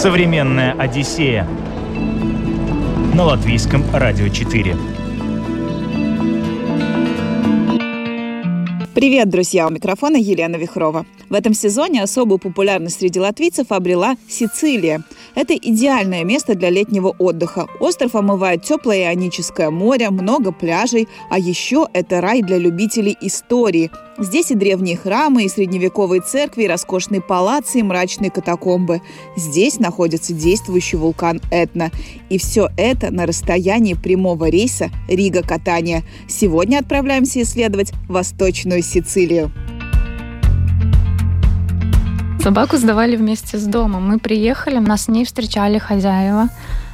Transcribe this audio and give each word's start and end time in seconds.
Современная 0.00 0.72
Одиссея 0.78 1.46
на 3.14 3.22
латвийском 3.22 3.84
радио 3.92 4.28
4. 4.28 4.74
Привет, 8.94 9.28
друзья! 9.28 9.66
У 9.66 9.70
микрофона 9.70 10.16
Елена 10.16 10.56
Вихрова. 10.56 11.04
В 11.28 11.34
этом 11.34 11.52
сезоне 11.52 12.02
особую 12.02 12.38
популярность 12.38 13.00
среди 13.00 13.20
латвийцев 13.20 13.72
обрела 13.72 14.16
Сицилия. 14.26 15.02
Это 15.34 15.54
идеальное 15.54 16.24
место 16.24 16.54
для 16.54 16.70
летнего 16.70 17.14
отдыха. 17.18 17.66
Остров 17.78 18.14
омывает 18.14 18.62
теплое 18.62 19.10
ионическое 19.10 19.68
море, 19.68 20.08
много 20.08 20.50
пляжей, 20.50 21.08
а 21.28 21.38
еще 21.38 21.86
это 21.92 22.22
рай 22.22 22.40
для 22.40 22.56
любителей 22.56 23.18
истории. 23.20 23.90
Здесь 24.20 24.50
и 24.50 24.54
древние 24.54 24.98
храмы, 24.98 25.44
и 25.44 25.48
средневековые 25.48 26.20
церкви, 26.20 26.64
и 26.64 26.68
роскошные 26.68 27.22
палацы, 27.22 27.78
и 27.78 27.82
мрачные 27.82 28.30
катакомбы. 28.30 29.00
Здесь 29.34 29.78
находится 29.78 30.34
действующий 30.34 30.98
вулкан 30.98 31.40
Этна. 31.50 31.90
И 32.28 32.36
все 32.36 32.68
это 32.76 33.10
на 33.10 33.24
расстоянии 33.24 33.94
прямого 33.94 34.50
рейса 34.50 34.90
Рига-Катания. 35.08 36.04
Сегодня 36.28 36.78
отправляемся 36.78 37.40
исследовать 37.40 37.94
Восточную 38.08 38.82
Сицилию. 38.82 39.50
Собаку 42.42 42.76
сдавали 42.76 43.16
вместе 43.16 43.56
с 43.56 43.64
домом. 43.64 44.06
Мы 44.06 44.18
приехали, 44.18 44.76
нас 44.76 45.08
не 45.08 45.24
встречали 45.24 45.78
хозяева. 45.78 46.50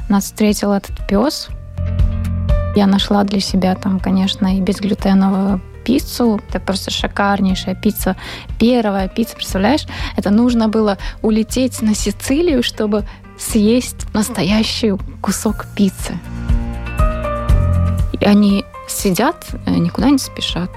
Нас 0.09 0.27
встретил 0.27 0.73
этот 0.73 1.05
пес. 1.09 1.49
Я 2.77 2.87
нашла 2.87 3.25
для 3.25 3.41
себя 3.41 3.75
там, 3.75 3.99
конечно, 3.99 4.57
и 4.57 4.61
безглютеновую 4.61 5.61
пиццу. 5.87 6.41
Это 6.49 6.59
просто 6.59 6.91
шикарнейшая 6.91 7.77
пицца. 7.77 8.17
Первая 8.59 9.09
пицца, 9.09 9.37
представляешь? 9.37 9.87
Это 10.17 10.31
нужно 10.31 10.69
было 10.69 10.99
улететь 11.23 11.81
на 11.83 11.95
Сицилию, 11.95 12.63
чтобы 12.63 13.05
съесть 13.39 14.13
настоящий 14.13 14.95
кусок 15.21 15.67
пиццы. 15.77 16.19
И 18.21 18.25
они 18.25 18.65
сидят, 18.89 19.47
э, 19.67 19.71
никуда 19.71 20.11
не 20.11 20.19
спешат. 20.19 20.71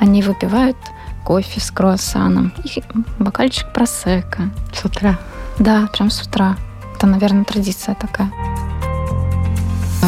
Они 0.00 0.22
выпивают 0.22 0.76
кофе 1.24 1.60
с 1.60 1.70
круассаном 1.70 2.52
и 2.64 2.82
бокальчик 3.18 3.72
просека 3.72 4.50
с 4.72 4.84
утра. 4.84 5.18
Да, 5.58 5.88
прям 5.92 6.10
с 6.10 6.20
утра. 6.20 6.56
Это, 6.96 7.06
наверное, 7.06 7.44
традиция 7.44 7.94
такая. 7.94 8.30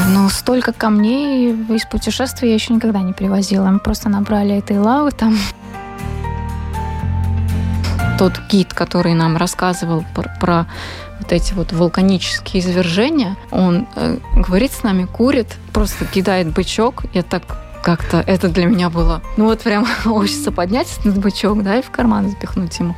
Но 0.08 0.28
столько 0.28 0.72
камней 0.72 1.52
из 1.52 1.84
путешествия 1.84 2.48
я 2.48 2.54
еще 2.54 2.72
никогда 2.74 3.00
не 3.00 3.12
привозила. 3.12 3.66
Мы 3.66 3.78
просто 3.78 4.08
набрали 4.08 4.56
этой 4.56 4.78
лавы 4.78 5.10
там. 5.12 5.36
Тот 8.18 8.40
гид, 8.48 8.72
который 8.72 9.14
нам 9.14 9.36
рассказывал 9.36 10.04
про, 10.14 10.30
про 10.40 10.66
вот 11.18 11.32
эти 11.32 11.52
вот 11.52 11.72
вулканические 11.72 12.62
извержения, 12.62 13.36
он 13.50 13.86
э, 13.94 14.18
говорит 14.34 14.72
с 14.72 14.82
нами, 14.82 15.04
курит, 15.04 15.56
просто 15.72 16.04
кидает 16.04 16.52
бычок. 16.52 17.04
Я 17.12 17.22
так 17.22 17.42
как-то 17.82 18.18
это 18.26 18.48
для 18.48 18.66
меня 18.66 18.90
было. 18.90 19.22
Ну 19.36 19.44
вот 19.44 19.60
прям 19.60 19.86
хочется 20.04 20.50
поднять 20.50 20.88
этот 20.98 21.18
бычок, 21.18 21.62
да, 21.62 21.78
и 21.78 21.82
в 21.82 21.90
карман 21.90 22.30
запихнуть 22.30 22.78
ему. 22.78 22.96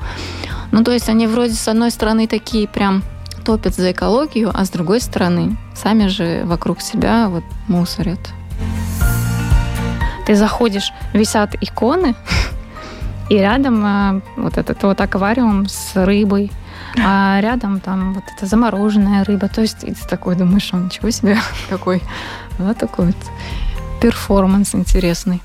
Ну 0.70 0.84
то 0.84 0.92
есть 0.92 1.08
они 1.08 1.26
вроде 1.26 1.54
с 1.54 1.68
одной 1.68 1.90
стороны 1.90 2.26
такие 2.26 2.68
прям 2.68 3.02
топят 3.48 3.74
за 3.74 3.92
экологию, 3.92 4.50
а 4.52 4.66
с 4.66 4.68
другой 4.68 5.00
стороны 5.00 5.56
сами 5.74 6.08
же 6.08 6.42
вокруг 6.44 6.82
себя 6.82 7.30
вот 7.30 7.44
мусорят. 7.66 8.20
Ты 10.26 10.34
заходишь, 10.34 10.92
висят 11.14 11.54
иконы, 11.58 12.14
и 13.30 13.38
рядом 13.38 13.82
а, 13.82 14.20
вот 14.36 14.58
этот 14.58 14.82
вот 14.82 15.00
аквариум 15.00 15.66
с 15.66 15.92
рыбой, 15.94 16.52
а 17.02 17.40
рядом 17.40 17.80
там 17.80 18.12
вот 18.12 18.24
эта 18.36 18.44
замороженная 18.44 19.24
рыба. 19.24 19.48
То 19.48 19.62
есть 19.62 19.78
ты 19.78 19.94
такой 20.10 20.36
думаешь, 20.36 20.68
он 20.74 20.84
ничего 20.84 21.08
себе, 21.08 21.38
какой, 21.70 22.02
вот 22.58 22.76
такой 22.76 23.06
вот 23.06 23.16
перформанс 24.02 24.74
интересный. 24.74 25.40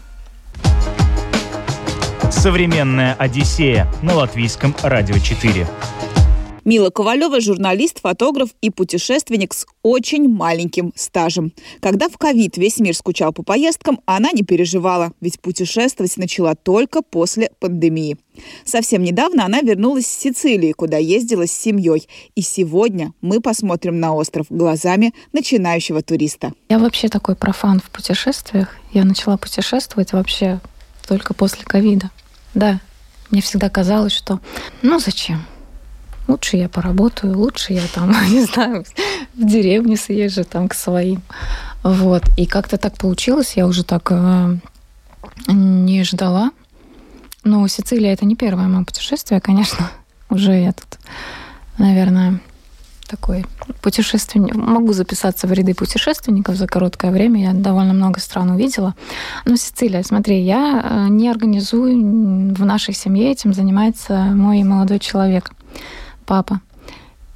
Современная 2.30 3.14
Одиссея 3.14 3.88
на 4.02 4.16
латвийском 4.16 4.76
радио 4.84 5.18
4. 5.18 5.66
Мила 6.66 6.90
Ковалева– 6.92 7.40
журналист, 7.42 8.00
фотограф 8.02 8.50
и 8.62 8.70
путешественник 8.70 9.54
с 9.54 9.66
очень 9.82 10.30
маленьким 10.30 10.94
стажем. 10.96 11.52
Когда 11.82 12.08
в 12.08 12.18
ковид 12.18 12.58
весь 12.58 12.80
мир 12.80 12.96
скучал 12.96 13.34
по 13.34 13.44
поездкам, 13.44 14.00
она 14.06 14.32
не 14.32 14.44
переживала, 14.44 15.12
ведь 15.20 15.42
путешествовать 15.42 16.16
начала 16.16 16.56
только 16.56 17.02
после 17.02 17.52
пандемии. 17.60 18.18
Совсем 18.64 19.04
недавно 19.04 19.46
она 19.46 19.60
вернулась 19.60 20.08
с 20.08 20.20
Сицилии, 20.20 20.72
куда 20.72 20.98
ездила 20.98 21.48
с 21.48 21.52
семьей. 21.52 22.08
И 22.36 22.42
сегодня 22.42 23.14
мы 23.22 23.42
посмотрим 23.42 24.00
на 24.00 24.16
остров 24.16 24.48
глазами 24.50 25.14
начинающего 25.34 26.02
туриста. 26.02 26.54
Я 26.70 26.80
вообще 26.80 27.10
такой 27.10 27.36
профан 27.36 27.82
в 27.82 27.90
путешествиях. 27.90 28.78
Я 28.94 29.04
начала 29.04 29.36
путешествовать 29.36 30.14
вообще 30.14 30.62
только 31.08 31.34
после 31.34 31.66
ковида. 31.66 32.10
Да, 32.54 32.80
мне 33.32 33.42
всегда 33.42 33.70
казалось, 33.70 34.14
что 34.14 34.40
ну 34.82 35.00
зачем? 35.00 35.46
Лучше 36.28 36.58
я 36.58 36.70
поработаю, 36.70 37.38
лучше 37.38 37.74
я 37.74 37.84
там, 37.94 38.12
не 38.30 38.46
знаю, 38.46 38.86
в 39.36 39.46
деревню 39.46 39.98
съезжу 39.98 40.44
там 40.44 40.70
к 40.70 40.74
своим. 40.74 41.22
Вот. 41.84 42.24
И 42.38 42.46
как-то 42.46 42.78
так 42.78 42.98
получилось, 42.98 43.54
я 43.56 43.68
уже 43.68 43.84
так 43.84 44.08
э, 44.12 44.58
не 45.48 46.04
ждала. 46.04 46.52
Но 47.44 47.68
Сицилия 47.68 48.14
это 48.14 48.26
не 48.26 48.36
первое 48.36 48.68
мое 48.68 48.86
путешествие, 48.86 49.42
конечно. 49.42 49.92
Уже 50.30 50.54
я 50.54 50.72
тут, 50.72 50.98
наверное, 51.78 52.40
такой 53.06 53.46
путешественник. 53.82 54.56
Могу 54.56 54.94
записаться 54.94 55.46
в 55.46 55.52
ряды 55.52 55.74
путешественников 55.74 56.56
за 56.56 56.68
короткое 56.68 57.12
время. 57.12 57.42
Я 57.42 57.54
довольно 57.54 57.94
много 57.94 58.22
стран 58.22 58.52
увидела. 58.52 58.96
Но 59.46 59.58
Сицилия, 59.58 60.04
смотри, 60.04 60.42
я 60.42 60.82
э, 60.84 61.08
не 61.10 61.30
организую 61.30 62.54
в 62.56 62.66
нашей 62.66 62.94
семье, 62.94 63.32
этим 63.32 63.54
занимается 63.54 64.16
мой 64.34 64.64
молодой 64.64 65.00
человек 65.00 65.52
папа. 66.24 66.62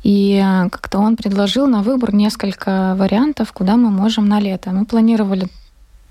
И 0.03 0.41
э, 0.43 0.69
как-то 0.69 0.99
он 0.99 1.15
предложил 1.15 1.67
на 1.67 1.81
выбор 1.81 2.13
несколько 2.13 2.95
вариантов, 2.97 3.51
куда 3.53 3.75
мы 3.75 3.89
можем 3.89 4.27
на 4.27 4.39
лето. 4.39 4.71
Мы 4.71 4.85
планировали 4.85 5.47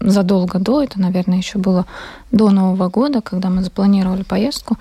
задолго 0.00 0.59
до, 0.59 0.82
это, 0.82 1.00
наверное, 1.00 1.38
еще 1.38 1.59
было 1.59 1.86
до 2.31 2.50
Нового 2.50 2.88
года, 2.88 3.20
когда 3.20 3.48
мы 3.48 3.62
запланировали 3.62 4.22
поездку. 4.22 4.76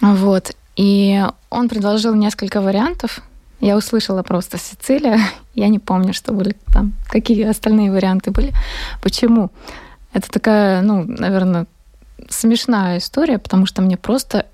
Вот. 0.00 0.56
И 0.76 1.24
он 1.50 1.68
предложил 1.68 2.14
несколько 2.14 2.60
вариантов. 2.60 3.20
Я 3.60 3.76
услышала 3.76 4.22
просто 4.22 4.58
Сицилия. 4.58 5.20
Я 5.54 5.68
не 5.68 5.78
помню, 5.78 6.12
что 6.12 6.32
были 6.32 6.56
там, 6.72 6.92
какие 7.08 7.44
остальные 7.44 7.92
варианты 7.92 8.30
были. 8.30 8.52
Почему? 9.02 9.50
Это 10.12 10.30
такая, 10.30 10.82
ну, 10.82 11.04
наверное, 11.06 11.66
смешная 12.28 12.98
история, 12.98 13.38
потому 13.38 13.66
что 13.66 13.82
мне 13.82 13.96
просто 13.96 14.46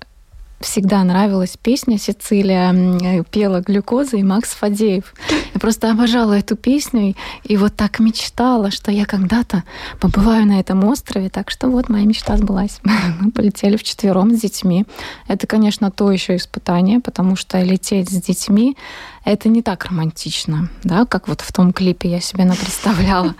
всегда 0.61 1.03
нравилась 1.03 1.57
песня 1.61 1.97
Сицилия, 1.97 3.23
пела 3.23 3.61
глюкоза 3.61 4.17
и 4.17 4.23
Макс 4.23 4.49
Фадеев. 4.53 5.13
Я 5.53 5.59
просто 5.59 5.91
обожала 5.91 6.33
эту 6.33 6.55
песню 6.55 7.15
и, 7.43 7.57
вот 7.57 7.75
так 7.75 7.99
мечтала, 7.99 8.71
что 8.71 8.91
я 8.91 9.05
когда-то 9.05 9.63
побываю 9.99 10.45
на 10.45 10.59
этом 10.59 10.83
острове. 10.85 11.29
Так 11.29 11.51
что 11.51 11.69
вот 11.69 11.89
моя 11.89 12.05
мечта 12.05 12.37
сбылась. 12.37 12.79
Мы 13.19 13.31
полетели 13.31 13.77
вчетвером 13.77 14.35
с 14.35 14.41
детьми. 14.41 14.85
Это, 15.27 15.47
конечно, 15.47 15.91
то 15.91 16.11
еще 16.11 16.35
испытание, 16.35 16.99
потому 16.99 17.35
что 17.35 17.61
лететь 17.61 18.09
с 18.09 18.21
детьми 18.21 18.77
это 19.23 19.49
не 19.49 19.61
так 19.61 19.85
романтично, 19.85 20.69
да, 20.83 21.05
как 21.05 21.27
вот 21.27 21.41
в 21.41 21.53
том 21.53 21.73
клипе 21.73 22.09
я 22.09 22.19
себе 22.19 22.45
представляла. 22.59 23.35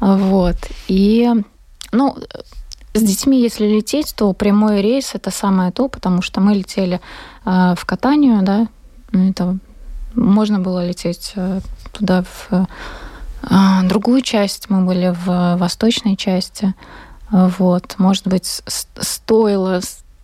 Вот. 0.00 0.56
И 0.88 1.30
ну, 1.92 2.16
с 2.94 3.02
детьми, 3.02 3.40
если 3.40 3.66
лететь, 3.66 4.14
то 4.14 4.32
прямой 4.32 4.82
рейс 4.82 5.14
это 5.14 5.30
самое 5.30 5.72
то, 5.72 5.88
потому 5.88 6.22
что 6.22 6.40
мы 6.40 6.54
летели 6.54 7.00
э, 7.44 7.74
в 7.76 7.84
катанию, 7.84 8.42
да, 8.42 8.68
это 9.12 9.58
можно 10.14 10.58
было 10.58 10.86
лететь 10.86 11.32
э, 11.36 11.60
туда 11.92 12.22
в 12.22 12.48
э, 12.52 13.88
другую 13.88 14.22
часть, 14.22 14.68
мы 14.68 14.84
были 14.84 15.14
в 15.24 15.56
восточной 15.56 16.16
части, 16.16 16.74
вот, 17.30 17.94
может 17.96 18.26
быть, 18.26 18.62
стоило 19.00 19.80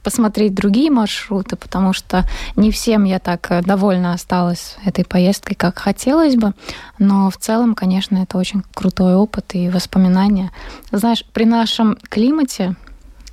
посмотреть 0.08 0.54
другие 0.54 0.90
маршруты, 0.90 1.56
потому 1.56 1.92
что 1.92 2.24
не 2.56 2.70
всем 2.70 3.04
я 3.04 3.18
так 3.18 3.50
э, 3.50 3.60
довольна 3.60 4.14
осталась 4.14 4.76
этой 4.86 5.04
поездкой, 5.04 5.54
как 5.54 5.78
хотелось 5.78 6.34
бы. 6.34 6.54
Но 6.98 7.28
в 7.28 7.36
целом, 7.36 7.74
конечно, 7.74 8.16
это 8.16 8.38
очень 8.38 8.62
крутой 8.72 9.16
опыт 9.16 9.54
и 9.54 9.68
воспоминания. 9.68 10.50
Знаешь, 10.92 11.26
при 11.34 11.44
нашем 11.44 11.98
климате, 12.08 12.74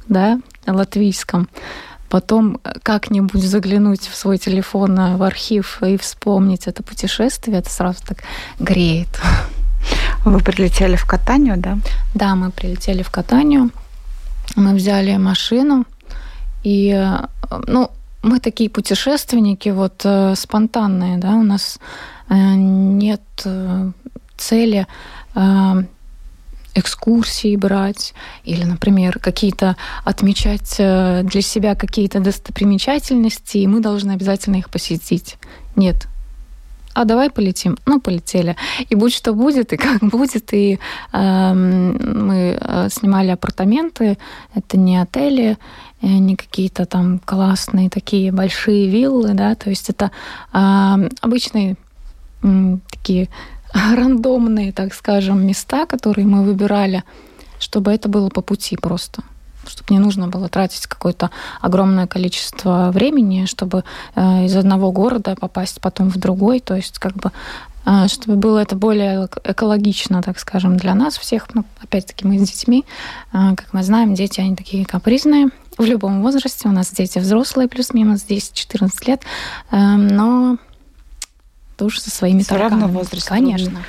да, 0.10 0.42
латвийском, 0.68 1.48
потом 2.10 2.60
э, 2.66 2.74
как-нибудь 2.83 3.42
заглянуть 3.42 4.10
в 4.10 4.13
свой 4.13 4.38
телефон 4.38 5.00
э, 5.00 5.16
в 5.16 5.24
архив 5.24 5.81
и 5.81 5.95
вспомнить 5.95 6.68
это 6.68 6.83
путешествие, 6.83 7.60
это 7.60 7.69
сразу 7.69 8.00
так 8.06 8.18
греет. 8.60 9.07
Вы 10.25 10.39
прилетели 10.39 10.98
в 10.98 11.06
Катанию, 11.06 11.56
да? 11.56 11.77
Да, 12.13 12.36
мы 12.36 12.51
прилетели 12.51 13.01
в 13.01 13.12
Катанию. 13.12 13.72
Мы 14.57 14.75
взяли 14.75 15.16
машину, 15.16 15.86
и, 16.65 17.00
ну, 17.67 17.91
мы 18.23 18.39
такие 18.39 18.71
путешественники, 18.71 19.69
вот 19.69 20.01
э, 20.03 20.33
спонтанные, 20.35 21.19
да, 21.19 21.35
у 21.35 21.44
нас 21.44 21.79
э, 22.27 22.33
нет 22.33 23.21
э, 23.45 23.91
цели 24.35 24.88
э, 25.35 25.83
экскурсии 26.73 27.56
брать 27.56 28.15
или, 28.44 28.63
например, 28.63 29.19
какие-то 29.19 29.77
отмечать 30.03 30.75
э, 30.79 31.21
для 31.23 31.41
себя 31.41 31.75
какие-то 31.75 32.19
достопримечательности, 32.19 33.59
и 33.59 33.67
мы 33.67 33.79
должны 33.79 34.13
обязательно 34.13 34.56
их 34.56 34.71
посетить. 34.71 35.38
Нет, 35.75 36.07
а 36.95 37.06
давай 37.06 37.30
полетим. 37.30 37.77
Ну, 37.86 38.00
полетели. 38.00 38.56
И 38.89 38.95
будь 38.95 39.13
что 39.13 39.33
будет, 39.33 39.74
и 39.74 39.77
как 39.77 40.00
будет. 40.01 40.53
И 40.53 40.80
э, 41.13 41.53
мы 41.53 42.57
снимали 42.89 43.31
апартаменты. 43.31 44.18
Это 44.56 44.77
не 44.77 45.01
отели, 45.01 45.57
э, 46.01 46.07
не 46.07 46.36
какие-то 46.36 46.86
там 46.86 47.19
классные 47.19 47.89
такие 47.89 48.31
большие 48.31 48.89
виллы, 48.89 49.33
да. 49.33 49.56
То 49.56 49.69
есть 49.69 49.89
это 49.89 50.12
э, 50.53 51.09
обычные 51.21 51.75
э, 52.44 52.77
такие 52.89 53.27
рандомные, 53.74 54.71
так 54.71 54.94
скажем, 54.94 55.45
места, 55.45 55.86
которые 55.86 56.25
мы 56.25 56.44
выбирали, 56.44 57.03
чтобы 57.59 57.91
это 57.91 58.07
было 58.07 58.30
по 58.30 58.41
пути 58.41 58.77
просто 58.77 59.21
чтобы 59.67 59.94
не 59.94 60.00
нужно 60.00 60.27
было 60.27 60.50
тратить 60.50 60.88
какое-то 60.88 61.31
огромное 61.62 62.07
количество 62.07 62.91
времени, 62.91 63.45
чтобы 63.45 63.83
э, 64.15 64.45
из 64.45 64.56
одного 64.56 64.91
города 64.91 65.35
попасть 65.35 65.81
потом 65.81 66.09
в 66.09 66.17
другой, 66.17 66.59
то 66.59 66.75
есть 66.75 67.00
как 67.00 67.13
бы 67.13 67.31
э, 67.85 68.07
чтобы 68.07 68.38
было 68.38 68.59
это 68.59 68.75
более 68.75 69.27
экологично, 69.44 70.21
так 70.21 70.39
скажем, 70.39 70.77
для 70.77 70.95
нас 70.95 71.17
всех. 71.17 71.53
Ну, 71.53 71.65
опять-таки, 71.81 72.25
мы 72.25 72.38
с 72.39 72.50
детьми, 72.50 72.85
э, 73.33 73.56
как 73.56 73.73
мы 73.73 73.83
знаем, 73.83 74.13
дети, 74.13 74.39
они 74.39 74.56
такие 74.56 74.85
капризные, 74.85 75.50
в 75.77 75.83
любом 75.83 76.21
возрасте. 76.21 76.69
У 76.69 76.71
нас 76.71 76.89
дети 76.91 77.19
взрослые, 77.19 77.67
плюс-минус 77.67 78.25
10-14 78.25 78.89
лет, 79.07 79.23
но 79.71 80.57
тоже 81.77 82.00
со 82.00 82.09
своими 82.09 82.41
Все 82.41 82.57
равно 82.57 82.88
возраст. 82.88 83.27
Конечно. 83.27 83.81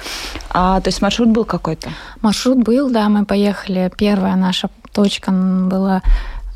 А, 0.50 0.80
то 0.80 0.88
есть 0.88 1.00
маршрут 1.02 1.28
был 1.28 1.44
какой-то? 1.44 1.90
Маршрут 2.20 2.58
был, 2.58 2.90
да. 2.90 3.08
Мы 3.08 3.24
поехали. 3.24 3.90
Первая 3.96 4.36
наша 4.36 4.70
точка 4.96 5.30
была 5.30 6.02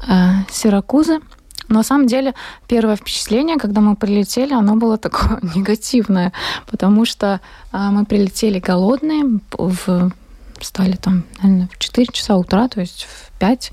э, 0.09 0.31
Сиракузы. 0.51 1.21
Но 1.69 1.77
на 1.77 1.83
самом 1.83 2.07
деле 2.07 2.35
первое 2.67 2.97
впечатление, 2.97 3.59
когда 3.59 3.81
мы 3.83 3.95
прилетели, 3.97 4.55
оно 4.55 4.77
было 4.77 4.97
такое 4.97 5.39
негативное, 5.55 6.33
потому 6.67 7.05
что 7.05 7.41
э, 7.73 7.79
мы 7.91 8.07
прилетели 8.07 8.59
голодные, 8.59 9.41
в, 9.53 10.11
встали 10.59 10.97
там, 10.97 11.25
наверное, 11.43 11.69
в 11.71 11.79
4 11.79 12.07
часа 12.13 12.37
утра, 12.37 12.69
то 12.69 12.81
есть 12.81 13.05
в 13.05 13.39
5, 13.39 13.73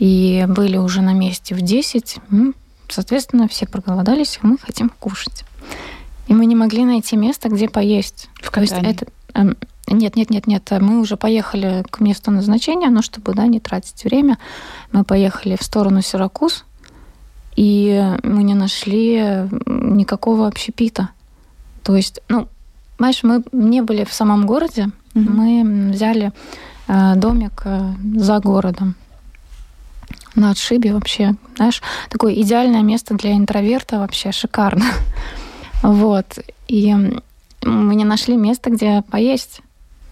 и 0.00 0.44
были 0.48 0.76
уже 0.76 1.00
на 1.00 1.14
месте 1.14 1.54
в 1.54 1.62
10. 1.62 2.18
Соответственно, 2.90 3.48
все 3.48 3.66
проголодались, 3.66 4.38
и 4.42 4.46
мы 4.46 4.58
хотим 4.58 4.90
кушать. 4.90 5.44
И 6.28 6.34
мы 6.34 6.44
не 6.44 6.54
могли 6.54 6.84
найти 6.84 7.16
место, 7.16 7.48
где 7.48 7.68
поесть. 7.68 8.28
В 8.42 8.50
Казани? 8.50 8.82
То 8.82 8.86
есть 8.86 9.02
это, 9.02 9.12
нет, 9.86 10.16
нет, 10.16 10.30
нет, 10.30 10.46
нет. 10.46 10.70
Мы 10.80 11.00
уже 11.00 11.16
поехали 11.16 11.84
к 11.90 12.00
месту 12.00 12.30
назначения, 12.30 12.88
но 12.90 13.02
чтобы 13.02 13.34
да, 13.34 13.46
не 13.46 13.60
тратить 13.60 14.04
время, 14.04 14.38
мы 14.92 15.04
поехали 15.04 15.56
в 15.60 15.62
сторону 15.62 16.02
Сиракуз, 16.02 16.64
и 17.56 18.16
мы 18.22 18.42
не 18.42 18.54
нашли 18.54 19.48
никакого 19.66 20.46
общепита. 20.46 21.10
То 21.82 21.96
есть, 21.96 22.20
ну, 22.28 22.48
знаешь, 22.98 23.22
мы 23.22 23.42
не 23.52 23.82
были 23.82 24.04
в 24.04 24.12
самом 24.12 24.46
городе, 24.46 24.90
mm-hmm. 25.14 25.30
мы 25.30 25.90
взяли 25.92 26.32
э, 26.88 27.14
домик 27.16 27.62
э, 27.64 27.92
за 28.16 28.38
городом 28.40 28.94
на 30.34 30.50
отшибе 30.50 30.92
вообще, 30.92 31.36
знаешь, 31.56 31.82
такое 32.10 32.34
идеальное 32.34 32.82
место 32.82 33.14
для 33.14 33.32
интроверта 33.32 33.98
вообще 33.98 34.32
шикарно. 34.32 34.84
Вот. 35.82 36.38
И 36.66 36.94
мы 37.64 37.94
не 37.94 38.04
нашли 38.04 38.36
места, 38.36 38.70
где 38.70 39.02
поесть. 39.10 39.60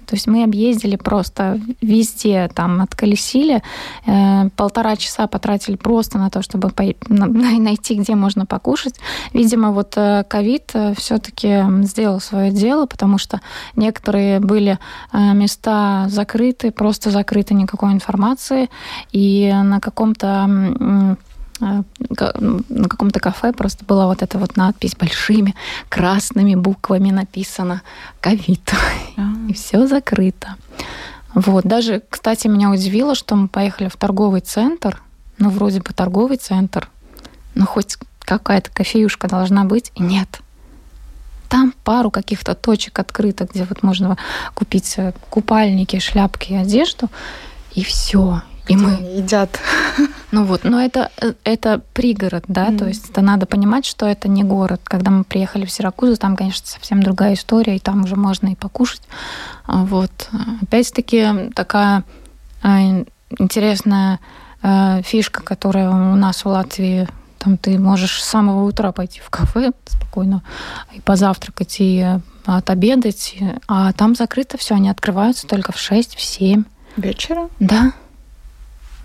То 0.07 0.17
есть 0.17 0.27
мы 0.27 0.45
объездили 0.45 0.97
просто 0.97 1.59
везде, 1.81 2.51
там, 2.55 2.83
отколесили, 2.83 3.63
э, 4.05 4.51
полтора 4.57 4.97
часа 4.97 5.27
потратили 5.27 5.77
просто 5.77 6.19
на 6.19 6.29
то, 6.29 6.43
чтобы 6.43 6.69
по- 6.69 6.95
на- 7.09 7.27
найти, 7.59 7.95
где 7.95 8.15
можно 8.15 8.45
покушать. 8.45 8.97
Видимо, 9.33 9.71
вот 9.71 9.95
э, 9.97 10.25
ковид 10.29 10.71
э, 10.75 10.93
все-таки 10.99 11.65
сделал 11.83 12.21
свое 12.21 12.51
дело, 12.51 12.85
потому 12.85 13.17
что 13.17 13.41
некоторые 13.75 14.41
были 14.41 14.79
э, 15.13 15.33
места 15.33 16.09
закрыты, 16.09 16.73
просто 16.73 17.11
закрыты, 17.11 17.55
никакой 17.55 17.93
информации, 17.93 18.69
и 19.13 19.51
на 19.55 19.81
каком-то 19.81 20.47
Э, 20.81 21.15
на 21.63 22.89
каком-то 22.89 23.21
кафе 23.21 23.53
просто 23.53 23.85
была 23.85 24.07
вот 24.07 24.23
эта 24.23 24.39
вот 24.39 24.57
надпись 24.57 24.97
большими 24.97 25.55
красными 25.89 26.55
буквами 26.55 27.11
написано 27.11 27.83
«Ковид». 28.21 28.73
А. 29.17 29.33
И 29.49 29.53
все 29.53 29.87
закрыто. 29.87 30.57
Вот. 31.35 31.65
Даже, 31.65 32.03
кстати, 32.11 32.49
меня 32.49 32.71
удивило, 32.71 33.15
что 33.15 33.37
мы 33.37 33.49
поехали 33.49 33.89
в 33.89 33.97
торговый 33.97 34.41
центр, 34.41 35.01
ну, 35.39 35.51
вроде 35.51 35.81
бы 35.81 35.93
торговый 35.93 36.37
центр, 36.37 36.89
но 37.55 37.65
хоть 37.65 37.97
какая-то 38.21 38.71
кофеюшка 38.71 39.29
должна 39.29 39.65
быть, 39.65 39.93
и 39.95 40.03
нет. 40.03 40.41
Там 41.49 41.75
пару 41.85 42.11
каких-то 42.11 42.55
точек 42.55 42.99
открыто, 42.99 43.47
где 43.51 43.65
вот 43.65 43.83
можно 43.83 44.17
купить 44.55 44.95
э, 44.97 45.13
купальники, 45.31 45.99
шляпки 45.99 46.53
и 46.53 46.57
одежду, 46.57 47.11
и 47.75 47.85
все. 47.85 48.43
И 48.69 48.77
мы 48.77 48.93
едят. 48.93 49.61
Ну 50.33 50.45
вот, 50.45 50.65
но 50.65 50.83
это, 50.83 51.11
это 51.45 51.81
пригород, 51.93 52.45
да, 52.49 52.71
mm. 52.71 52.79
то 52.79 52.87
есть 52.89 53.11
это 53.11 53.21
надо 53.21 53.47
понимать, 53.47 53.85
что 53.85 54.07
это 54.07 54.29
не 54.29 54.43
город. 54.43 54.81
Когда 54.85 55.11
мы 55.11 55.25
приехали 55.25 55.65
в 55.65 55.71
Сиракузу, 55.71 56.17
там, 56.17 56.37
конечно, 56.37 56.67
совсем 56.67 57.03
другая 57.03 57.35
история, 57.35 57.77
и 57.77 57.79
там 57.79 58.05
уже 58.05 58.17
можно 58.17 58.49
и 58.49 58.57
покушать. 58.57 59.03
А 59.67 59.85
вот. 59.85 60.11
Опять-таки 60.63 61.51
такая 61.55 62.05
а, 62.63 62.81
интересная 63.39 64.21
фишка, 65.03 65.43
которая 65.43 65.91
у 65.91 66.15
нас 66.15 66.45
в 66.45 66.49
Латвии 66.49 67.09
там 67.43 67.57
ты 67.57 67.77
можешь 67.79 68.23
с 68.23 68.29
самого 68.29 68.65
утра 68.65 68.93
пойти 68.93 69.21
в 69.21 69.29
кафе 69.29 69.73
спокойно 69.87 70.43
и 70.93 71.01
позавтракать, 71.01 71.77
и 71.81 72.07
отобедать, 72.47 73.37
а 73.67 73.93
там 73.93 74.15
закрыто 74.15 74.59
все, 74.59 74.77
они 74.77 74.89
открываются 74.89 75.49
только 75.49 75.73
в 75.73 75.79
6, 75.79 76.15
в 76.15 76.21
7. 76.21 76.65
Вечера? 76.97 77.49
Да. 77.59 77.93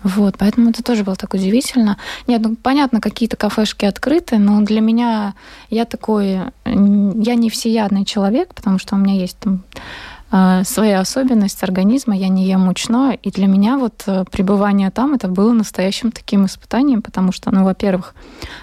Вот, 0.02 0.36
поэтому 0.38 0.70
это 0.70 0.82
тоже 0.82 1.02
было 1.02 1.16
так 1.16 1.34
удивительно. 1.34 1.96
Нет, 2.26 2.40
ну 2.42 2.56
понятно, 2.56 3.00
какие-то 3.00 3.36
кафешки 3.36 3.84
открыты, 3.84 4.38
но 4.38 4.60
для 4.62 4.80
меня 4.80 5.34
я 5.70 5.84
такой, 5.84 6.40
я 6.64 7.34
не 7.34 7.50
всеядный 7.50 8.04
человек, 8.04 8.54
потому 8.54 8.78
что 8.78 8.94
у 8.94 8.98
меня 8.98 9.14
есть 9.14 9.38
там 9.38 9.64
э, 10.30 10.62
своя 10.64 11.00
особенность 11.00 11.62
организма, 11.64 12.16
я 12.16 12.28
не 12.28 12.46
ем 12.46 12.60
мучное, 12.60 13.12
и 13.14 13.30
для 13.30 13.48
меня 13.48 13.76
вот 13.76 14.04
э, 14.06 14.24
пребывание 14.30 14.90
там 14.90 15.14
это 15.14 15.26
было 15.26 15.52
настоящим 15.52 16.12
таким 16.12 16.46
испытанием, 16.46 17.02
потому 17.02 17.32
что, 17.32 17.50
ну, 17.50 17.64
во-первых, 17.64 18.14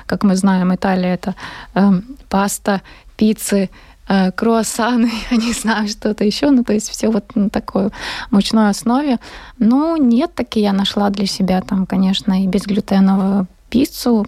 как 0.06 0.24
мы 0.24 0.36
знаем, 0.38 0.74
Италия 0.74 1.16
это 1.16 1.36
э, 1.74 1.92
паста, 2.30 2.82
пиццы, 3.18 3.70
Э, 4.08 4.32
круассаны, 4.32 5.12
я 5.32 5.38
не 5.38 5.54
знаю, 5.54 5.88
что-то 5.88 6.24
еще, 6.24 6.52
ну, 6.52 6.64
то 6.64 6.74
есть 6.74 6.90
все 6.90 7.10
вот 7.10 7.36
на 7.36 7.50
такой 7.50 7.90
мучной 8.32 8.70
основе. 8.70 9.20
Ну, 9.58 9.98
нет, 9.98 10.36
таки 10.36 10.60
я 10.60 10.74
нашла 10.74 11.10
для 11.10 11.26
себя 11.26 11.62
там, 11.62 11.86
конечно, 11.86 12.44
и 12.44 12.48
безглютеновую 12.48 13.48
пиццу, 13.70 14.28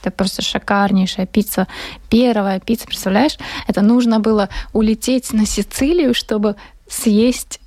это 0.00 0.10
просто 0.10 0.42
шикарнейшая 0.42 1.26
пицца. 1.26 1.66
Первая 2.10 2.60
пицца, 2.60 2.86
представляешь? 2.86 3.38
Это 3.66 3.80
нужно 3.80 4.20
было 4.20 4.50
улететь 4.74 5.32
на 5.32 5.46
Сицилию, 5.46 6.12
чтобы 6.12 6.56
съесть 6.86 7.60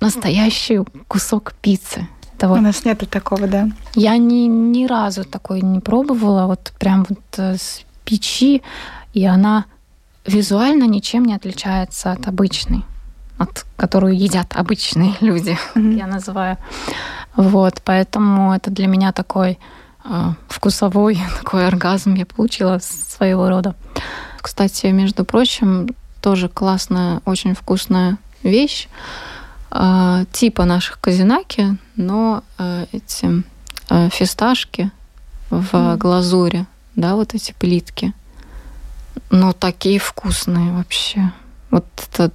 настоящий 0.00 0.80
кусок 1.06 1.54
пиццы. 1.60 2.08
Это 2.34 2.48
вот. 2.48 2.58
У 2.58 2.62
нас 2.62 2.84
нету 2.84 3.06
такого, 3.06 3.46
да? 3.46 3.68
Я 3.94 4.16
ни, 4.16 4.46
ни 4.46 4.86
разу 4.86 5.24
такой 5.24 5.60
не 5.60 5.80
пробовала, 5.80 6.46
вот 6.46 6.72
прям 6.78 7.06
вот 7.08 7.20
э, 7.36 7.56
с 7.56 7.82
печи, 8.04 8.62
и 9.12 9.24
она 9.26 9.66
визуально 10.26 10.84
ничем 10.84 11.24
не 11.24 11.34
отличается 11.34 12.12
от 12.12 12.26
обычной, 12.26 12.84
от 13.38 13.64
которую 13.76 14.16
едят 14.16 14.52
обычные 14.54 15.14
люди, 15.20 15.58
mm-hmm. 15.74 15.96
я 15.96 16.06
называю. 16.06 16.58
Вот, 17.36 17.82
поэтому 17.84 18.54
это 18.54 18.70
для 18.70 18.86
меня 18.86 19.12
такой 19.12 19.58
э, 20.04 20.32
вкусовой 20.48 21.18
такой 21.38 21.66
оргазм 21.66 22.14
я 22.14 22.26
получила 22.26 22.78
своего 22.78 23.48
рода. 23.48 23.74
Кстати, 24.40 24.86
между 24.86 25.24
прочим, 25.24 25.88
тоже 26.20 26.48
классная, 26.48 27.20
очень 27.24 27.54
вкусная 27.54 28.16
вещь 28.42 28.88
э, 29.70 30.24
типа 30.32 30.64
наших 30.64 31.00
казинаки, 31.00 31.76
но 31.96 32.42
э, 32.58 32.86
эти 32.92 33.42
э, 33.90 34.08
фисташки 34.10 34.90
в 35.50 35.74
mm. 35.74 35.96
глазури, 35.98 36.66
да, 36.96 37.14
вот 37.14 37.34
эти 37.34 37.54
плитки– 37.58 38.12
но 39.30 39.52
такие 39.52 39.98
вкусные 39.98 40.72
вообще. 40.72 41.32
Вот 41.70 41.84
это 42.10 42.30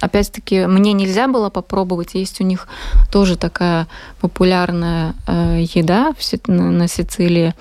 опять-таки, 0.00 0.66
мне 0.66 0.92
нельзя 0.92 1.28
было 1.28 1.50
попробовать. 1.50 2.14
Есть 2.14 2.40
у 2.40 2.44
них 2.44 2.68
тоже 3.10 3.36
такая 3.36 3.86
популярная 4.20 5.14
э, 5.26 5.64
еда 5.74 6.12
в, 6.18 6.48
на, 6.48 6.70
на 6.70 6.88
Сицилии. 6.88 7.54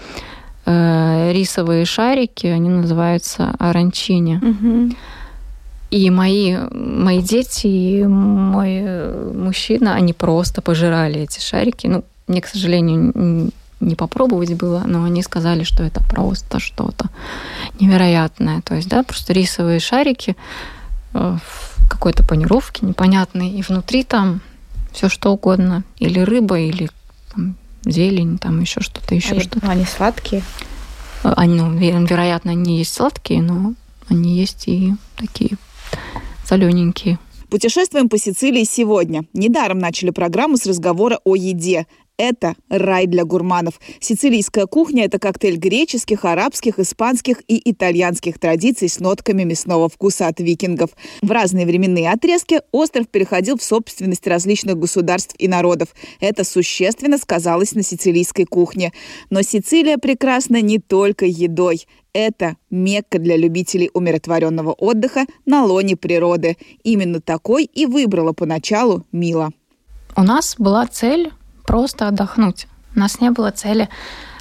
э, 0.66 1.32
рисовые 1.34 1.86
шарики, 1.86 2.48
они 2.48 2.70
называются 2.70 3.56
оранчини. 3.60 4.38
Угу. 4.38 4.96
И 5.92 6.10
мои, 6.10 6.58
мои 6.72 7.22
дети 7.22 7.68
и 7.68 8.04
мой 8.06 8.82
э, 8.82 9.32
мужчина, 9.36 9.94
они 9.96 10.14
просто 10.14 10.62
пожирали 10.62 11.22
эти 11.22 11.40
шарики. 11.40 11.88
Ну, 11.88 12.04
мне, 12.28 12.42
к 12.42 12.48
сожалению, 12.48 13.52
не 13.86 13.96
попробовать 13.96 14.54
было, 14.54 14.84
но 14.86 15.04
они 15.04 15.22
сказали, 15.24 15.64
что 15.64 15.84
это 15.84 16.02
просто 16.02 16.60
что-то 16.60 17.10
невероятное. 17.80 18.62
То 18.62 18.76
есть, 18.76 18.90
да, 18.90 19.04
просто 19.04 19.34
рисовые 19.34 19.80
шарики 19.80 20.36
э, 21.14 21.38
в 21.44 21.90
какой-то 21.90 22.24
панировке 22.24 22.86
непонятной, 22.86 23.50
и 23.50 23.62
внутри 23.62 24.04
там 24.04 24.42
все 24.92 25.10
что 25.10 25.34
угодно. 25.34 25.84
Или 25.98 26.20
рыба, 26.20 26.60
или 26.60 26.90
там, 27.34 27.56
зелень, 27.86 28.38
там 28.38 28.60
еще 28.62 28.82
что-то, 28.82 29.16
еще 29.16 29.32
они, 29.32 29.40
что-то. 29.42 29.68
Они 29.68 29.86
сладкие? 29.86 30.44
Э, 31.24 31.34
они, 31.36 31.56
ну, 31.62 31.76
вероятно, 31.76 32.52
они 32.52 32.78
есть 32.78 32.94
сладкие, 32.94 33.42
но 33.42 33.74
они 34.10 34.36
есть 34.36 34.68
и 34.68 34.94
такие 35.16 35.58
солененькие. 36.46 37.20
Путешествуем 37.50 38.10
по 38.10 38.18
Сицилии 38.18 38.64
сегодня. 38.64 39.26
Недаром 39.34 39.78
начали 39.78 40.10
программу 40.10 40.58
с 40.58 40.66
разговора 40.66 41.20
о 41.24 41.36
еде. 41.36 41.86
Это 42.18 42.54
рай 42.70 43.08
для 43.08 43.26
гурманов. 43.26 43.80
Сицилийская 44.00 44.68
кухня– 44.68 45.06
это 45.06 45.18
коктейль 45.18 45.58
греческих, 45.58 46.26
арабских, 46.26 46.78
испанских 46.78 47.42
и 47.48 47.72
итальянских 47.72 48.40
традиций 48.40 48.88
с 48.88 49.00
нотками 49.00 49.44
мясного 49.44 49.90
вкуса 49.90 50.28
от 50.28 50.40
викингов. 50.40 50.92
В 51.24 51.32
разные 51.32 51.66
временные 51.66 52.12
отрезки 52.12 52.62
остров 52.72 53.08
переходил 53.08 53.58
в 53.58 53.64
собственность 53.64 54.28
различных 54.28 54.78
государств 54.78 55.34
и 55.40 55.48
народов. 55.48 55.90
Это 56.20 56.44
существенно 56.44 57.18
сказалось 57.18 57.74
на 57.74 57.82
сицилийской 57.82 58.46
кухне. 58.46 58.94
Но 59.32 59.42
Сицилия 59.42 59.98
прекрасна 59.98 60.62
не 60.62 60.78
только 60.78 61.26
едой. 61.26 61.88
Это 62.14 62.58
Мекка 62.70 63.18
для 63.18 63.38
любителей 63.38 63.90
умиротворенного 63.92 64.72
отдыха 64.74 65.26
на 65.48 65.66
лоне 65.66 65.98
природы. 65.98 66.58
Именно 66.84 67.22
такой 67.22 67.64
и 67.66 67.88
выбрала 67.88 68.34
поначалу 68.34 69.04
Мила. 69.12 69.52
У 70.16 70.22
нас 70.22 70.56
была 70.60 70.86
цель 70.86 71.32
просто 71.66 72.08
отдохнуть. 72.08 72.68
У 72.96 73.00
нас 73.00 73.20
не 73.22 73.32
было 73.32 73.52
цели 73.52 73.90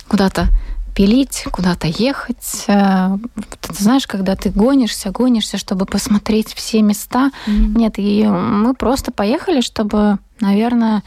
куда-то 0.09 0.49
пилить, 0.95 1.45
куда-то 1.51 1.87
ехать. 1.87 2.65
Э, 2.69 3.17
ты 3.61 3.83
знаешь, 3.83 4.07
когда 4.07 4.37
ты 4.37 4.51
гонишься, 4.51 5.11
гонишься, 5.11 5.59
чтобы 5.59 5.87
посмотреть 5.87 6.53
все 6.55 6.83
места. 6.83 7.31
Mm-hmm. 7.47 7.79
Нет, 7.79 7.95
и 7.97 8.27
мы 8.27 8.75
просто 8.75 9.11
поехали, 9.11 9.61
чтобы, 9.61 10.19
наверное, 10.41 11.03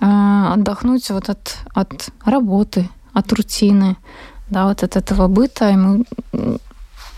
э, 0.00 0.52
отдохнуть 0.54 1.10
вот 1.10 1.28
от, 1.28 1.56
от 1.74 2.08
работы, 2.24 2.88
от 3.12 3.32
рутины, 3.32 3.96
да, 4.48 4.66
вот 4.66 4.82
от 4.82 4.96
этого 4.96 5.28
быта. 5.28 5.70
И 5.70 5.76
мы 5.76 6.04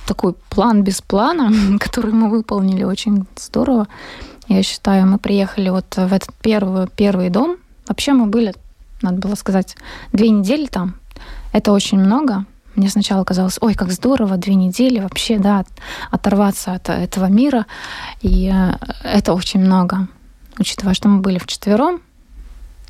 такой 0.07 0.35
план 0.49 0.83
без 0.83 1.01
плана, 1.01 1.53
который 1.79 2.13
мы 2.13 2.31
выполнили 2.31 2.85
очень 2.85 3.27
здорово. 3.37 3.87
Я 4.49 4.63
считаю, 4.63 5.07
мы 5.07 5.19
приехали 5.19 5.69
вот 5.69 5.95
в 5.95 6.13
этот 6.13 6.33
первый, 6.41 6.89
первый 6.89 7.29
дом, 7.29 7.59
Вообще 7.89 8.13
мы 8.13 8.27
были, 8.27 8.55
надо 9.03 9.17
было 9.17 9.35
сказать, 9.35 9.77
две 10.13 10.29
недели 10.29 10.67
там. 10.67 10.97
Это 11.53 11.73
очень 11.73 11.99
много. 11.99 12.45
Мне 12.75 12.89
сначала 12.89 13.25
казалось, 13.25 13.59
ой, 13.61 13.75
как 13.75 13.91
здорово, 13.91 14.37
две 14.37 14.55
недели 14.55 15.01
вообще, 15.01 15.39
да, 15.39 15.65
оторваться 16.11 16.75
от 16.75 16.89
этого 16.89 17.27
мира. 17.27 17.67
И 18.21 18.53
э, 18.55 18.75
это 19.03 19.33
очень 19.35 19.61
много, 19.61 20.07
учитывая, 20.59 20.95
что 20.95 21.09
мы 21.09 21.21
были 21.21 21.39
вчетвером, 21.39 22.01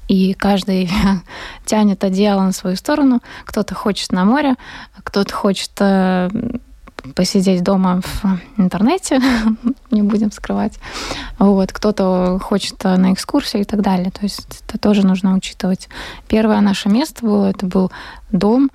и 0.08 0.34
каждый 0.34 0.90
тянет 1.64 2.02
одеяло 2.04 2.42
на 2.42 2.52
свою 2.52 2.76
сторону. 2.76 3.22
Кто-то 3.44 3.74
хочет 3.74 4.12
на 4.12 4.24
море, 4.24 4.56
кто-то 5.04 5.32
хочет 5.32 5.70
э, 5.80 6.28
посидеть 7.14 7.62
дома 7.62 8.00
в 8.02 8.40
интернете, 8.56 9.20
не 9.90 10.02
будем 10.02 10.32
скрывать. 10.32 10.78
Вот, 11.38 11.72
кто-то 11.72 12.38
хочет 12.42 12.82
на 12.84 13.12
экскурсию 13.12 13.62
и 13.62 13.64
так 13.64 13.80
далее. 13.80 14.10
То 14.10 14.22
есть 14.22 14.62
это 14.66 14.78
тоже 14.78 15.06
нужно 15.06 15.34
учитывать. 15.34 15.88
Первое 16.28 16.60
наше 16.60 16.88
место 16.88 17.24
было, 17.24 17.46
это 17.46 17.66
был 17.66 17.90
дом 18.30 18.70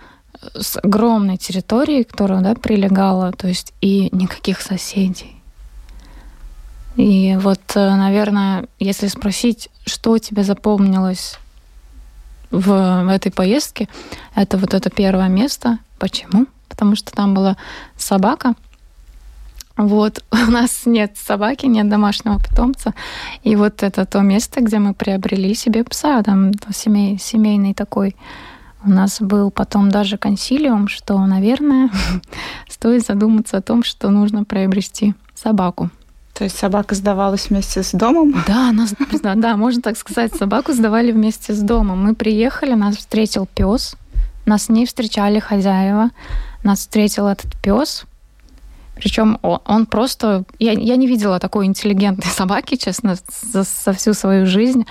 с 0.55 0.77
огромной 0.77 1.37
территорией, 1.37 2.03
которая 2.03 2.41
да, 2.41 2.55
прилегала, 2.55 3.31
то 3.31 3.47
есть 3.47 3.73
и 3.81 4.09
никаких 4.11 4.61
соседей. 4.61 5.35
И 6.95 7.37
вот, 7.39 7.61
наверное, 7.75 8.67
если 8.79 9.07
спросить, 9.07 9.69
что 9.85 10.17
тебе 10.19 10.43
запомнилось 10.43 11.37
в 12.51 13.09
этой 13.09 13.31
поездке, 13.31 13.89
это 14.35 14.57
вот 14.57 14.73
это 14.73 14.89
первое 14.91 15.27
место. 15.27 15.79
Почему? 15.97 16.45
Потому 16.73 16.95
что 16.95 17.11
там 17.11 17.35
была 17.35 17.55
собака. 17.95 18.55
Вот, 19.77 20.23
у 20.31 20.51
нас 20.51 20.85
нет 20.85 21.15
собаки, 21.15 21.67
нет 21.67 21.87
домашнего 21.87 22.39
питомца. 22.39 22.93
И 23.43 23.55
вот 23.55 23.83
это 23.83 24.05
то 24.05 24.21
место, 24.21 24.61
где 24.61 24.79
мы 24.79 24.95
приобрели 24.95 25.53
себе 25.53 25.83
пса, 25.83 26.23
там 26.23 26.51
семей, 26.73 27.19
семейный 27.19 27.75
такой. 27.75 28.15
У 28.83 28.89
нас 28.89 29.21
был 29.21 29.51
потом 29.51 29.89
даже 29.89 30.17
консилиум, 30.17 30.87
что, 30.87 31.17
наверное, 31.25 31.89
стоит 32.69 33.05
задуматься 33.05 33.57
о 33.57 33.61
том, 33.61 33.83
что 33.83 34.09
нужно 34.09 34.43
приобрести 34.43 35.13
собаку. 35.35 35.89
То 36.33 36.45
есть 36.45 36.57
собака 36.57 36.95
сдавалась 36.95 37.49
вместе 37.49 37.83
с 37.83 37.91
домом? 37.91 38.33
Да, 38.47 38.71
нас, 38.71 38.95
да, 39.21 39.35
да, 39.35 39.55
можно 39.55 39.81
так 39.81 39.97
сказать, 39.97 40.35
собаку 40.35 40.73
сдавали 40.73 41.11
вместе 41.11 41.53
с 41.53 41.59
домом. 41.59 42.03
Мы 42.03 42.15
приехали, 42.15 42.73
нас 42.73 42.97
встретил 42.97 43.45
пес, 43.45 43.95
нас 44.45 44.67
не 44.69 44.85
встречали 44.85 45.39
хозяева. 45.39 46.09
Нас 46.63 46.79
встретил 46.79 47.27
этот 47.27 47.55
пес. 47.61 48.05
Причем 48.95 49.39
он, 49.41 49.85
просто... 49.85 50.45
Я, 50.59 50.71
я 50.73 50.95
не 50.95 51.07
видела 51.07 51.39
такой 51.39 51.65
интеллигентной 51.65 52.31
собаки, 52.31 52.75
честно, 52.75 53.15
за, 53.51 53.63
за 53.63 53.93
всю 53.93 54.13
свою 54.13 54.45
жизнь. 54.45 54.85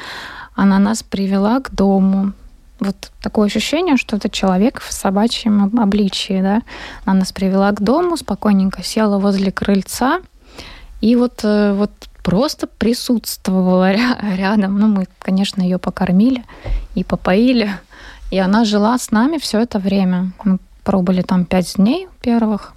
Она 0.54 0.78
нас 0.78 1.02
привела 1.02 1.60
к 1.60 1.70
дому. 1.74 2.32
Вот 2.80 3.12
такое 3.22 3.46
ощущение, 3.46 3.96
что 3.96 4.16
это 4.16 4.28
человек 4.28 4.80
в 4.80 4.92
собачьем 4.92 5.78
обличии, 5.78 6.42
да. 6.42 6.62
Она 7.04 7.20
нас 7.20 7.32
привела 7.32 7.70
к 7.70 7.80
дому, 7.80 8.16
спокойненько 8.16 8.82
села 8.82 9.18
возле 9.18 9.52
крыльца 9.52 10.20
и 11.00 11.16
вот, 11.16 11.40
э, 11.44 11.74
вот 11.74 11.90
просто 12.22 12.66
присутствовала 12.66 13.92
рядом. 14.36 14.78
Ну, 14.78 14.86
мы, 14.88 15.06
конечно, 15.18 15.62
ее 15.62 15.78
покормили 15.78 16.44
и 16.94 17.04
попоили. 17.04 17.70
И 18.30 18.38
она 18.38 18.64
жила 18.64 18.96
с 18.98 19.10
нами 19.10 19.38
все 19.38 19.60
это 19.60 19.78
время. 19.78 20.32
Мы 20.44 20.58
пробыли 20.84 21.22
там 21.22 21.44
пять 21.44 21.74
дней 21.76 22.08
первых. 22.20 22.72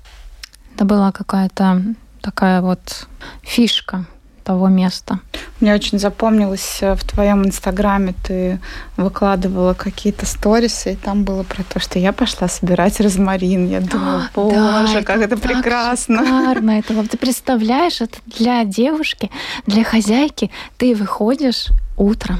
Это 0.75 0.85
была 0.85 1.11
какая-то 1.11 1.81
такая 2.21 2.61
вот 2.61 3.07
фишка 3.43 4.05
того 4.45 4.67
места. 4.69 5.19
Мне 5.59 5.73
очень 5.73 5.97
запомнилось 5.97 6.77
э, 6.81 6.93
в 6.93 7.03
твоем 7.03 7.45
инстаграме 7.45 8.13
ты 8.23 8.59
выкладывала 8.95 9.73
какие-то 9.73 10.27
сторисы, 10.27 10.93
и 10.93 10.95
там 10.95 11.23
было 11.23 11.41
про 11.41 11.63
то, 11.63 11.79
что 11.79 11.97
я 11.97 12.13
пошла 12.13 12.47
собирать 12.47 12.99
розмарин. 12.99 13.67
Я 13.67 13.81
думала, 13.81 14.29
боже, 14.35 14.93
да, 14.93 15.01
как 15.01 15.21
это, 15.21 15.35
это 15.35 15.37
прекрасно. 15.37 16.19
Шикарно. 16.19 16.71
Это, 16.79 17.07
ты 17.07 17.17
представляешь, 17.17 18.01
это 18.01 18.19
для 18.27 18.63
девушки, 18.65 19.31
для 19.65 19.83
хозяйки. 19.83 20.51
Ты 20.77 20.93
выходишь 20.93 21.69
утром, 21.97 22.39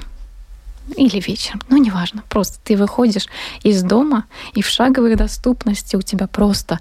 или 0.96 1.20
вечером, 1.20 1.62
ну 1.70 1.78
неважно, 1.78 2.24
просто 2.30 2.60
ты 2.64 2.78
выходишь 2.78 3.28
из 3.64 3.84
дома, 3.84 4.26
и 4.54 4.62
в 4.62 4.68
шаговой 4.68 5.16
доступности 5.16 5.96
у 5.96 6.02
тебя 6.02 6.28
просто 6.28 6.80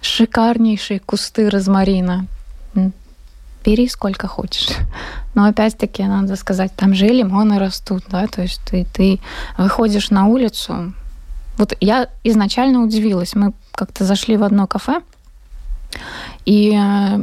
шикарнейшие 0.00 1.00
кусты 1.00 1.48
розмарина. 1.48 2.26
Бери 3.64 3.88
сколько 3.88 4.26
хочешь. 4.26 4.76
Но 5.34 5.46
опять-таки, 5.46 6.02
надо 6.04 6.36
сказать, 6.36 6.72
там 6.76 6.94
же 6.94 7.06
лимоны 7.06 7.58
растут, 7.58 8.04
да, 8.10 8.26
то 8.26 8.42
есть 8.42 8.60
ты, 8.70 8.86
ты 8.92 9.20
выходишь 9.56 10.10
на 10.10 10.26
улицу. 10.26 10.92
Вот 11.56 11.74
я 11.80 12.08
изначально 12.24 12.82
удивилась. 12.82 13.34
Мы 13.34 13.54
как-то 13.72 14.04
зашли 14.04 14.36
в 14.36 14.42
одно 14.42 14.66
кафе, 14.66 15.00
и 16.44 16.74
э, 16.76 17.18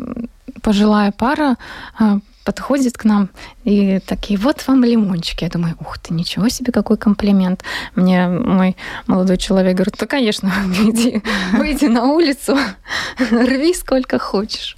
пожилая 0.61 1.11
пара 1.11 1.57
э, 1.99 2.19
подходит 2.43 2.97
к 2.97 3.05
нам 3.05 3.29
и 3.63 3.99
такие, 3.99 4.39
вот 4.39 4.65
вам 4.67 4.83
лимончики. 4.83 5.43
Я 5.43 5.49
думаю, 5.49 5.75
ух 5.79 5.97
ты, 5.99 6.13
ничего 6.13 6.49
себе, 6.49 6.71
какой 6.71 6.97
комплимент. 6.97 7.63
Мне 7.95 8.27
мой 8.27 8.75
молодой 9.07 9.37
человек 9.37 9.75
говорит, 9.75 9.95
ну, 9.99 10.07
конечно, 10.07 10.51
иди, 10.83 11.21
выйди 11.53 11.85
на 11.85 12.05
улицу, 12.05 12.57
рви 13.19 13.73
сколько 13.73 14.19
хочешь. 14.19 14.75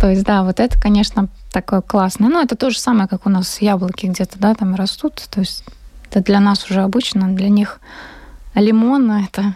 То 0.00 0.10
есть, 0.10 0.24
да, 0.24 0.42
вот 0.42 0.60
это, 0.60 0.80
конечно, 0.80 1.28
такое 1.52 1.80
классное. 1.80 2.28
Но 2.28 2.42
это 2.42 2.56
то 2.56 2.70
же 2.70 2.78
самое, 2.78 3.08
как 3.08 3.26
у 3.26 3.30
нас 3.30 3.60
яблоки 3.60 4.06
где-то, 4.06 4.38
да, 4.38 4.54
там 4.54 4.74
растут. 4.74 5.22
То 5.30 5.40
есть 5.40 5.64
это 6.10 6.20
для 6.22 6.40
нас 6.40 6.70
уже 6.70 6.82
обычно, 6.82 7.28
для 7.34 7.48
них 7.48 7.80
лимон 8.54 9.10
это 9.10 9.54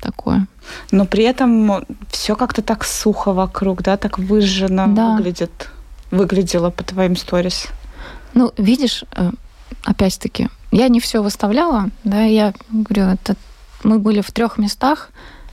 такое. 0.00 0.46
Но 0.90 1.04
при 1.04 1.24
этом 1.24 1.84
все 2.10 2.36
как-то 2.36 2.62
так 2.62 2.84
сухо 2.84 3.32
вокруг, 3.32 3.82
да, 3.82 3.96
так 3.96 4.18
выжжено 4.18 4.86
да. 4.88 5.16
выглядит 5.16 5.70
выглядело 6.10 6.70
по 6.70 6.82
твоим 6.82 7.16
сторис? 7.16 7.68
Ну, 8.34 8.52
видишь, 8.56 9.04
э, 9.16 9.30
опять-таки, 9.84 10.48
я 10.70 10.88
не 10.88 11.00
все 11.00 11.22
выставляла, 11.22 11.90
да, 12.04 12.22
я 12.22 12.52
говорю, 12.70 13.12
это 13.12 13.36
мы 13.82 13.98
были 13.98 14.20
в 14.20 14.30
трех 14.30 14.58
местах, 14.58 15.10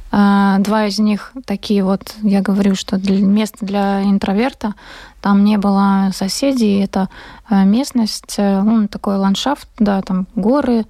А, 0.09 0.59
два 0.59 0.85
из 0.85 0.99
них 0.99 1.33
такие 1.45 1.83
вот, 1.83 2.15
я 2.23 2.41
говорю, 2.41 2.75
что 2.75 2.97
для, 2.97 3.21
место 3.21 3.65
для 3.65 4.03
интроверта, 4.03 4.73
там 5.21 5.43
не 5.43 5.57
было 5.57 6.11
соседей, 6.13 6.81
это 6.81 7.09
э, 7.49 7.65
местность, 7.65 8.35
э, 8.37 8.61
ну, 8.61 8.87
такой 8.87 9.17
ландшафт, 9.17 9.67
да, 9.79 10.01
там 10.01 10.27
горы, 10.33 10.85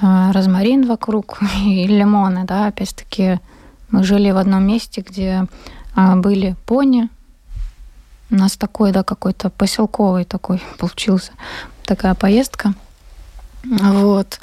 розмарин 0.00 0.86
вокруг 0.86 1.38
и 1.64 1.86
лимоны, 1.86 2.44
да, 2.44 2.66
опять-таки 2.66 3.38
мы 3.90 4.02
жили 4.02 4.32
в 4.32 4.38
одном 4.38 4.66
месте, 4.66 5.04
где 5.08 5.46
а, 5.94 6.16
были 6.16 6.56
пони, 6.66 7.08
у 8.32 8.36
нас 8.36 8.56
такой, 8.56 8.92
да, 8.92 9.02
какой-то 9.04 9.50
поселковый 9.50 10.24
такой 10.24 10.60
получился, 10.78 11.32
такая 11.84 12.14
поездка. 12.14 12.74
Вот. 13.64 14.40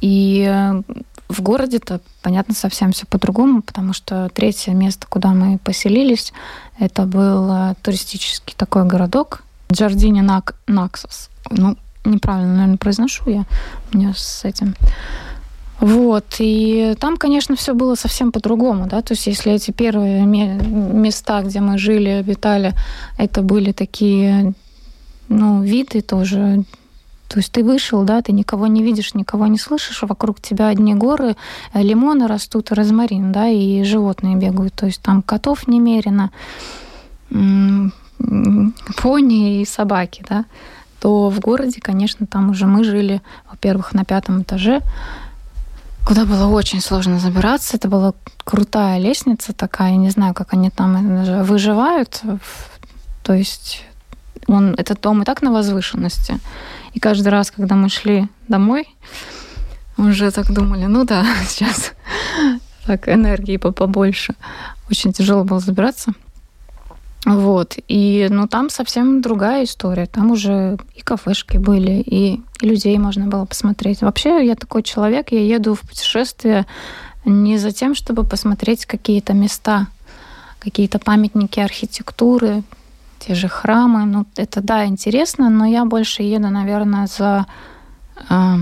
И 0.00 0.46
э, 0.48 0.82
в 1.28 1.40
городе-то, 1.40 2.00
понятно, 2.22 2.54
совсем 2.54 2.92
все 2.92 3.06
по-другому, 3.06 3.62
потому 3.62 3.92
что 3.92 4.28
третье 4.32 4.72
место, 4.72 5.06
куда 5.08 5.30
мы 5.30 5.58
поселились, 5.58 6.32
это 6.78 7.04
был 7.04 7.50
э, 7.50 7.74
туристический 7.82 8.54
такой 8.56 8.84
городок 8.84 9.42
Джардини 9.72 10.22
Наксос. 10.66 11.30
Ну, 11.50 11.76
неправильно, 12.04 12.54
наверное, 12.54 12.76
произношу 12.76 13.30
я. 13.30 13.44
У 13.92 13.98
меня 13.98 14.12
с 14.14 14.44
этим 14.44 14.74
вот, 15.82 16.36
и 16.38 16.94
там, 17.00 17.16
конечно, 17.16 17.56
все 17.56 17.74
было 17.74 17.96
совсем 17.96 18.30
по-другому, 18.30 18.86
да, 18.86 19.02
то 19.02 19.14
есть 19.14 19.26
если 19.26 19.52
эти 19.52 19.72
первые 19.72 20.24
места, 20.24 21.42
где 21.42 21.58
мы 21.58 21.76
жили, 21.76 22.08
обитали, 22.08 22.74
это 23.18 23.42
были 23.42 23.72
такие, 23.72 24.54
ну, 25.28 25.60
виды 25.60 26.00
тоже, 26.00 26.62
то 27.26 27.38
есть 27.38 27.50
ты 27.50 27.64
вышел, 27.64 28.04
да, 28.04 28.22
ты 28.22 28.30
никого 28.30 28.68
не 28.68 28.84
видишь, 28.84 29.14
никого 29.14 29.48
не 29.48 29.58
слышишь, 29.58 30.04
а 30.04 30.06
вокруг 30.06 30.40
тебя 30.40 30.68
одни 30.68 30.94
горы, 30.94 31.34
э, 31.74 31.82
лимоны 31.82 32.28
растут, 32.28 32.70
розмарин, 32.70 33.32
да, 33.32 33.48
и 33.48 33.82
животные 33.82 34.36
бегают, 34.36 34.74
то 34.74 34.86
есть 34.86 35.02
там 35.02 35.20
котов 35.20 35.66
немерено, 35.66 36.30
пони 37.28 37.90
и 39.60 39.64
собаки, 39.64 40.24
да, 40.28 40.44
то 41.00 41.28
в 41.28 41.40
городе, 41.40 41.80
конечно, 41.80 42.28
там 42.28 42.50
уже 42.50 42.66
мы 42.66 42.84
жили, 42.84 43.20
во-первых, 43.50 43.94
на 43.94 44.04
пятом 44.04 44.42
этаже, 44.42 44.80
куда 46.06 46.24
было 46.24 46.46
очень 46.46 46.80
сложно 46.80 47.18
забираться. 47.18 47.76
Это 47.76 47.88
была 47.88 48.14
крутая 48.44 48.98
лестница 48.98 49.52
такая, 49.52 49.90
я 49.90 49.96
не 49.96 50.10
знаю, 50.10 50.34
как 50.34 50.52
они 50.52 50.70
там 50.70 51.44
выживают. 51.44 52.22
То 53.22 53.34
есть 53.34 53.84
он, 54.46 54.74
этот 54.74 55.00
дом 55.00 55.22
и 55.22 55.24
так 55.24 55.42
на 55.42 55.52
возвышенности. 55.52 56.38
И 56.92 57.00
каждый 57.00 57.28
раз, 57.28 57.50
когда 57.50 57.74
мы 57.74 57.88
шли 57.88 58.28
домой, 58.48 58.88
уже 59.96 60.30
так 60.30 60.52
думали, 60.52 60.86
ну 60.86 61.04
да, 61.04 61.24
сейчас 61.48 61.92
так 62.86 63.08
энергии 63.08 63.56
побольше. 63.56 64.34
Очень 64.90 65.12
тяжело 65.12 65.44
было 65.44 65.60
забираться. 65.60 66.12
Вот. 67.24 67.76
И, 67.86 68.26
ну, 68.30 68.48
там 68.48 68.68
совсем 68.68 69.20
другая 69.20 69.64
история. 69.64 70.06
Там 70.06 70.32
уже 70.32 70.76
и 70.96 71.02
кафешки 71.02 71.56
были, 71.56 72.02
и, 72.04 72.40
людей 72.60 72.98
можно 72.98 73.26
было 73.26 73.44
посмотреть. 73.44 74.02
Вообще, 74.02 74.44
я 74.46 74.54
такой 74.54 74.82
человек, 74.82 75.32
я 75.32 75.40
еду 75.44 75.74
в 75.74 75.80
путешествие 75.80 76.66
не 77.24 77.58
за 77.58 77.70
тем, 77.70 77.94
чтобы 77.94 78.24
посмотреть 78.24 78.86
какие-то 78.86 79.32
места, 79.32 79.86
какие-то 80.58 80.98
памятники 80.98 81.60
архитектуры, 81.60 82.62
те 83.20 83.34
же 83.34 83.48
храмы. 83.48 84.04
Ну, 84.04 84.26
это, 84.36 84.60
да, 84.60 84.86
интересно, 84.86 85.50
но 85.50 85.66
я 85.66 85.84
больше 85.84 86.22
еду, 86.22 86.48
наверное, 86.50 87.06
за 87.06 87.46
э, 88.28 88.56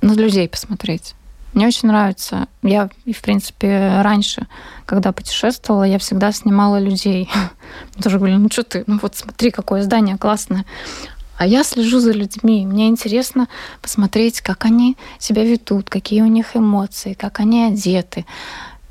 на 0.00 0.12
людей 0.12 0.48
посмотреть. 0.48 1.14
Мне 1.54 1.68
очень 1.68 1.88
нравится. 1.88 2.48
Я, 2.62 2.88
в 3.06 3.22
принципе, 3.22 4.00
раньше, 4.02 4.46
когда 4.86 5.12
путешествовала, 5.12 5.84
я 5.84 5.98
всегда 5.98 6.32
снимала 6.32 6.80
людей. 6.80 7.30
Тоже 8.02 8.18
говорили, 8.18 8.38
ну 8.38 8.48
что 8.50 8.64
ты, 8.64 8.84
ну 8.86 8.98
вот 9.00 9.16
смотри, 9.16 9.50
какое 9.50 9.82
здание 9.82 10.18
классное. 10.18 10.64
А 11.36 11.46
я 11.46 11.64
слежу 11.64 11.98
за 12.00 12.12
людьми. 12.12 12.66
Мне 12.66 12.88
интересно 12.88 13.48
посмотреть, 13.82 14.40
как 14.40 14.64
они 14.64 14.96
себя 15.18 15.44
ведут, 15.44 15.90
какие 15.90 16.22
у 16.22 16.26
них 16.26 16.56
эмоции, 16.56 17.14
как 17.14 17.40
они 17.40 17.64
одеты. 17.64 18.24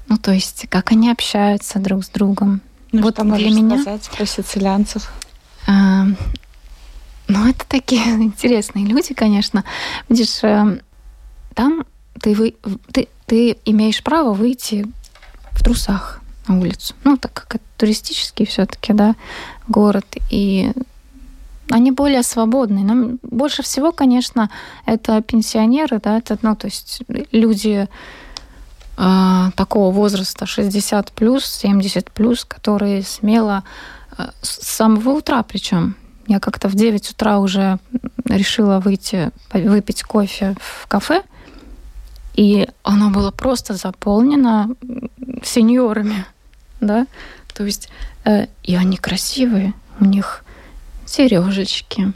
Ну, 0.07 0.17
то 0.17 0.31
есть, 0.31 0.67
как 0.69 0.91
они 0.91 1.09
общаются 1.09 1.79
друг 1.79 2.03
с 2.03 2.09
другом. 2.09 2.61
Ну, 2.91 3.01
вот 3.01 3.15
что 3.15 3.23
для 3.23 3.49
меня 3.49 3.81
сказать 3.81 4.09
про 4.09 4.25
сицилианцев? 4.25 5.11
А, 5.67 6.05
ну, 7.27 7.49
это 7.49 7.65
такие 7.67 8.03
интересные 8.21 8.85
люди, 8.85 9.13
конечно. 9.13 9.63
Видишь, 10.09 10.43
э, 10.43 10.79
там 11.55 11.85
ты, 12.21 12.33
вы, 12.35 12.55
ты, 12.91 13.07
ты 13.25 13.57
имеешь 13.65 14.03
право 14.03 14.33
выйти 14.33 14.85
в 15.51 15.63
трусах 15.63 16.21
на 16.47 16.59
улицу. 16.59 16.95
Ну, 17.03 17.17
так 17.17 17.33
как 17.33 17.55
это 17.55 17.63
туристический 17.77 18.45
все-таки, 18.45 18.93
да, 18.93 19.15
город. 19.67 20.05
И 20.29 20.71
они 21.69 21.91
более 21.91 22.23
свободные. 22.23 22.83
Нам 22.83 23.19
больше 23.21 23.63
всего, 23.63 23.91
конечно, 23.91 24.49
это 24.85 25.21
пенсионеры, 25.21 25.99
да, 25.99 26.17
это, 26.17 26.37
ну, 26.41 26.55
то 26.55 26.67
есть 26.67 27.01
люди 27.31 27.87
э, 28.97 29.51
такого 29.55 29.93
возраста 29.93 30.45
60 30.45 31.11
плюс, 31.13 31.45
70 31.45 32.11
плюс, 32.11 32.45
которые 32.45 33.03
смело 33.03 33.63
э, 34.17 34.29
с 34.41 34.67
самого 34.67 35.11
утра 35.11 35.43
причем. 35.43 35.95
Я 36.27 36.39
как-то 36.39 36.69
в 36.69 36.75
9 36.75 37.11
утра 37.11 37.39
уже 37.39 37.79
решила 38.25 38.79
выйти, 38.79 39.31
выпить 39.51 40.03
кофе 40.03 40.55
в 40.59 40.87
кафе, 40.87 41.23
и 42.33 42.67
оно 42.83 43.09
было 43.09 43.31
просто 43.31 43.73
заполнено 43.75 44.69
сеньорами, 45.43 46.25
да, 46.81 47.07
то 47.53 47.63
есть 47.63 47.89
э, 48.25 48.47
и 48.63 48.75
они 48.75 48.97
красивые, 48.97 49.73
у 49.99 50.05
них 50.05 50.43
сережечки, 51.05 52.13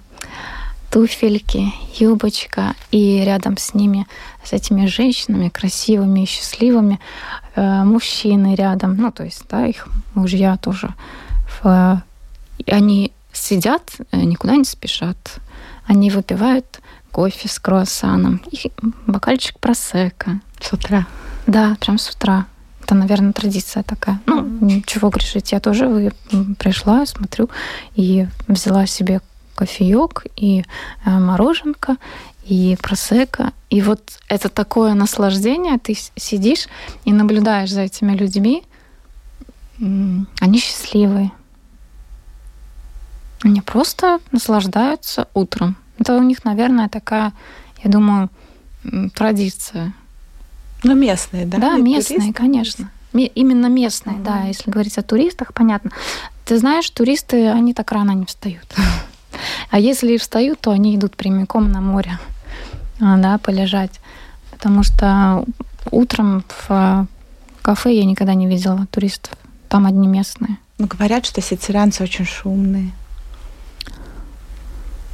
туфельки, 0.89 1.73
юбочка, 1.99 2.73
и 2.91 3.23
рядом 3.23 3.57
с 3.57 3.73
ними, 3.73 4.07
с 4.43 4.53
этими 4.53 4.87
женщинами 4.87 5.49
красивыми 5.49 6.21
и 6.21 6.25
счастливыми, 6.25 6.99
э, 7.55 7.83
мужчины 7.83 8.55
рядом, 8.55 8.97
ну, 8.97 9.11
то 9.11 9.23
есть, 9.23 9.43
да, 9.49 9.65
их 9.65 9.87
мужья 10.15 10.57
тоже. 10.57 10.93
В, 11.61 12.01
они 12.65 13.11
сидят, 13.31 13.91
э, 14.11 14.17
никуда 14.17 14.55
не 14.55 14.65
спешат, 14.65 15.39
они 15.85 16.09
выпивают 16.09 16.79
кофе 17.17 17.49
с 17.49 17.57
круассаном 17.57 18.43
и 18.51 18.71
бокальчик 19.07 19.57
просека. 19.59 20.39
С 20.61 20.71
утра? 20.71 21.07
Да, 21.47 21.75
прям 21.79 21.97
с 21.97 22.11
утра. 22.11 22.45
Это, 22.83 22.93
наверное, 22.93 23.33
традиция 23.33 23.81
такая. 23.81 24.21
Ну, 24.27 24.43
ничего 24.61 25.09
грешить. 25.09 25.51
Я 25.51 25.59
тоже 25.59 26.13
пришла, 26.59 27.07
смотрю, 27.07 27.49
и 27.95 28.27
взяла 28.47 28.85
себе 28.85 29.21
кофеек 29.55 30.27
и 30.35 30.63
э, 31.05 31.09
мороженка, 31.09 31.97
и 32.45 32.77
просека. 32.83 33.51
И 33.71 33.81
вот 33.81 34.19
это 34.29 34.49
такое 34.49 34.93
наслаждение. 34.93 35.79
Ты 35.79 35.97
сидишь 36.17 36.67
и 37.03 37.11
наблюдаешь 37.11 37.71
за 37.71 37.81
этими 37.81 38.15
людьми. 38.15 38.63
Они 39.79 40.59
счастливые. 40.59 41.31
Они 43.41 43.61
просто 43.61 44.19
наслаждаются 44.31 45.27
утром. 45.33 45.77
Это 45.99 46.15
у 46.15 46.23
них, 46.23 46.43
наверное, 46.45 46.89
такая, 46.89 47.33
я 47.83 47.89
думаю, 47.89 48.29
традиция. 49.13 49.93
Ну, 50.83 50.95
местные, 50.95 51.45
да? 51.45 51.57
Да, 51.57 51.77
местные, 51.77 52.19
туристы? 52.19 52.33
конечно. 52.33 52.91
Именно 53.13 53.67
местные, 53.67 54.15
угу. 54.15 54.23
да. 54.23 54.43
Если 54.43 54.69
говорить 54.69 54.97
о 54.97 55.01
туристах, 55.01 55.53
понятно. 55.53 55.91
Ты 56.45 56.57
знаешь, 56.57 56.89
туристы, 56.89 57.49
они 57.49 57.73
так 57.73 57.91
рано 57.91 58.11
не 58.11 58.25
встают. 58.25 58.73
А 59.69 59.79
если 59.79 60.13
и 60.13 60.17
встают, 60.17 60.61
то 60.61 60.71
они 60.71 60.95
идут 60.95 61.15
прямиком 61.15 61.71
на 61.71 61.79
море, 61.79 62.17
а, 62.99 63.17
да, 63.17 63.37
полежать. 63.37 63.99
Потому 64.49 64.81
что 64.81 65.45
утром 65.91 66.43
в 66.67 67.07
кафе 67.61 67.95
я 67.95 68.05
никогда 68.05 68.33
не 68.33 68.47
видела 68.47 68.87
туристов. 68.89 69.33
Там 69.69 69.85
одни 69.85 70.07
местные. 70.07 70.57
Ну, 70.79 70.87
говорят, 70.87 71.25
что 71.25 71.41
сицилианцы 71.41 72.01
очень 72.01 72.25
шумные. 72.25 72.91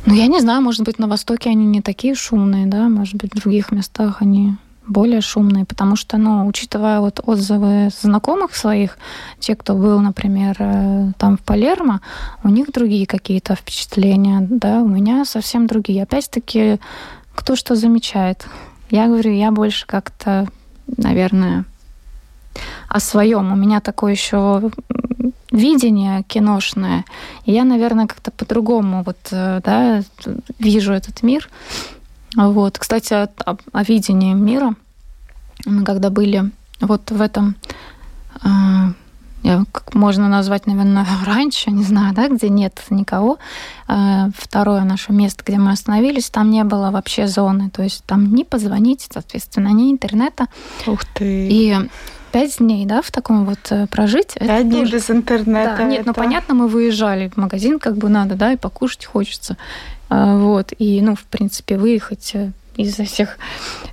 Ну, 0.06 0.14
я 0.14 0.28
не 0.28 0.42
знаю, 0.42 0.62
может 0.62 0.84
быть, 0.84 1.00
на 1.00 1.08
Востоке 1.08 1.50
они 1.50 1.66
не 1.66 1.82
такие 1.82 2.14
шумные, 2.14 2.66
да, 2.66 2.90
может 2.90 3.16
быть, 3.16 3.34
в 3.34 3.42
других 3.42 3.72
местах 3.72 4.22
они 4.22 4.56
более 4.86 5.22
шумные, 5.22 5.64
потому 5.64 5.96
что, 5.96 6.18
ну, 6.18 6.46
учитывая 6.46 7.00
вот 7.00 7.22
отзывы 7.26 7.90
знакомых 8.02 8.54
своих, 8.54 8.98
те, 9.40 9.56
кто 9.56 9.76
был, 9.76 10.00
например, 10.02 10.58
э, 10.60 11.12
там 11.18 11.38
в 11.38 11.42
Палермо, 11.42 12.02
у 12.44 12.50
них 12.50 12.72
другие 12.72 13.08
какие-то 13.08 13.56
впечатления, 13.56 14.46
да, 14.50 14.82
у 14.82 14.88
меня 14.88 15.24
совсем 15.24 15.68
другие. 15.68 16.04
Опять-таки, 16.04 16.80
кто 17.34 17.56
что 17.56 17.76
замечает. 17.76 18.46
Я 18.90 19.08
говорю, 19.08 19.32
я 19.32 19.52
больше 19.52 19.88
как-то, 19.88 20.48
наверное, 20.98 21.64
о 22.90 23.00
своем. 23.00 23.52
У 23.52 23.56
меня 23.56 23.80
такое 23.80 24.12
еще 24.12 24.70
видение 25.54 26.24
киношное. 26.24 27.06
И 27.46 27.54
я, 27.54 27.64
наверное, 27.64 28.08
как-то 28.08 28.32
по-другому 28.32 29.04
вот, 29.06 29.18
э, 29.32 29.62
да, 29.64 30.04
вижу 30.60 30.92
этот 30.92 31.24
мир. 31.24 31.50
Вот. 32.36 32.78
Кстати, 32.78 33.14
о, 33.14 33.30
о 33.72 33.84
видении 33.84 34.34
мира. 34.34 34.76
Мы 35.66 35.86
когда 35.86 36.10
были 36.10 36.52
вот 36.82 37.12
в 37.12 37.22
этом 37.22 37.56
как 39.44 39.94
можно 39.94 40.30
назвать, 40.30 40.68
наверное, 40.68 41.06
раньше, 41.26 41.72
не 41.72 41.84
знаю, 41.84 42.14
да, 42.14 42.30
где 42.30 42.50
нет 42.50 42.82
никого. 42.90 43.38
Второе 43.88 44.84
наше 44.84 45.12
место, 45.12 45.44
где 45.46 45.58
мы 45.58 45.72
остановились, 45.72 46.30
там 46.30 46.50
не 46.50 46.64
было 46.64 46.92
вообще 46.92 47.28
зоны. 47.28 47.70
То 47.70 47.84
есть 47.84 48.04
там 48.06 48.34
не 48.34 48.44
позвонить, 48.44 49.08
соответственно, 49.12 49.70
ни 49.70 49.92
интернета. 49.92 50.48
Ух 50.88 51.04
ты. 51.14 51.48
И 51.50 51.78
пять 52.34 52.58
дней, 52.58 52.86
да, 52.86 53.02
в 53.02 53.12
таком 53.12 53.46
вот 53.46 53.60
э, 53.70 53.86
прожить. 53.88 54.34
Пять 54.40 54.68
дней 54.68 54.82
тоже... 54.82 54.94
без 54.94 55.10
интернета. 55.12 55.76
Да, 55.78 55.84
нет, 55.84 56.06
ну 56.06 56.14
понятно, 56.14 56.56
мы 56.56 56.68
выезжали 56.68 57.30
в 57.30 57.38
магазин, 57.38 57.80
как 57.80 57.96
бы 57.96 58.10
надо, 58.10 58.34
да, 58.36 58.52
и 58.52 58.58
покушать 58.58 59.06
хочется. 59.06 59.56
А, 60.10 60.36
вот, 60.38 60.74
и, 60.80 61.02
ну, 61.02 61.16
в 61.16 61.24
принципе, 61.26 61.78
выехать 61.78 62.32
э, 62.34 62.52
из 62.76 62.96
всех, 62.96 63.38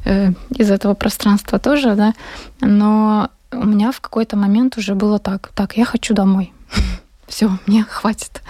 э, 0.06 0.32
из 0.56 0.70
этого 0.70 0.94
пространства 0.94 1.58
тоже, 1.58 1.94
да, 1.94 2.14
но 2.62 3.28
у 3.52 3.66
меня 3.66 3.92
в 3.92 4.00
какой-то 4.00 4.36
момент 4.38 4.78
уже 4.78 4.94
было 4.94 5.18
так, 5.18 5.50
так, 5.54 5.76
я 5.76 5.84
хочу 5.84 6.14
домой. 6.14 6.52
Все, 7.28 7.50
мне 7.66 7.84
хватит 7.84 8.42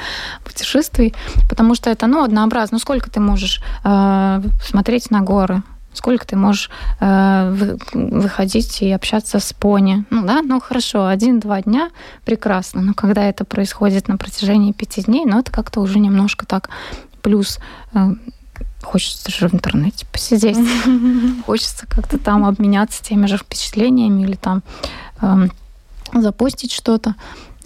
путешествий, 0.44 1.14
потому 1.48 1.74
что 1.74 1.90
это, 1.90 2.06
ну, 2.06 2.22
однообразно. 2.22 2.76
Ну, 2.76 2.78
сколько 2.78 3.10
ты 3.10 3.18
можешь 3.18 3.60
э, 3.84 4.42
смотреть 4.62 5.10
на 5.10 5.20
горы, 5.20 5.62
Сколько 5.92 6.26
ты 6.26 6.36
можешь 6.36 6.70
э, 7.00 7.76
выходить 7.92 8.80
и 8.82 8.90
общаться 8.90 9.40
с 9.40 9.52
пони? 9.52 10.04
Ну 10.10 10.24
да, 10.24 10.40
ну 10.42 10.60
хорошо, 10.60 11.06
один-два 11.06 11.62
дня 11.62 11.90
прекрасно, 12.24 12.80
но 12.80 12.94
когда 12.94 13.24
это 13.24 13.44
происходит 13.44 14.06
на 14.08 14.16
протяжении 14.16 14.72
пяти 14.72 15.02
дней, 15.02 15.24
ну 15.26 15.40
это 15.40 15.50
как-то 15.50 15.80
уже 15.80 15.98
немножко 15.98 16.46
так 16.46 16.70
плюс 17.22 17.58
э, 17.92 18.14
хочется 18.82 19.30
же 19.30 19.48
в 19.48 19.54
интернете 19.54 20.06
посидеть, 20.12 20.58
хочется 21.46 21.86
как-то 21.86 22.18
там 22.18 22.44
обменяться 22.44 23.02
теми 23.02 23.26
же 23.26 23.36
впечатлениями 23.36 24.22
или 24.22 24.36
там 24.36 24.62
э, 25.20 25.48
запустить 26.14 26.72
что-то. 26.72 27.14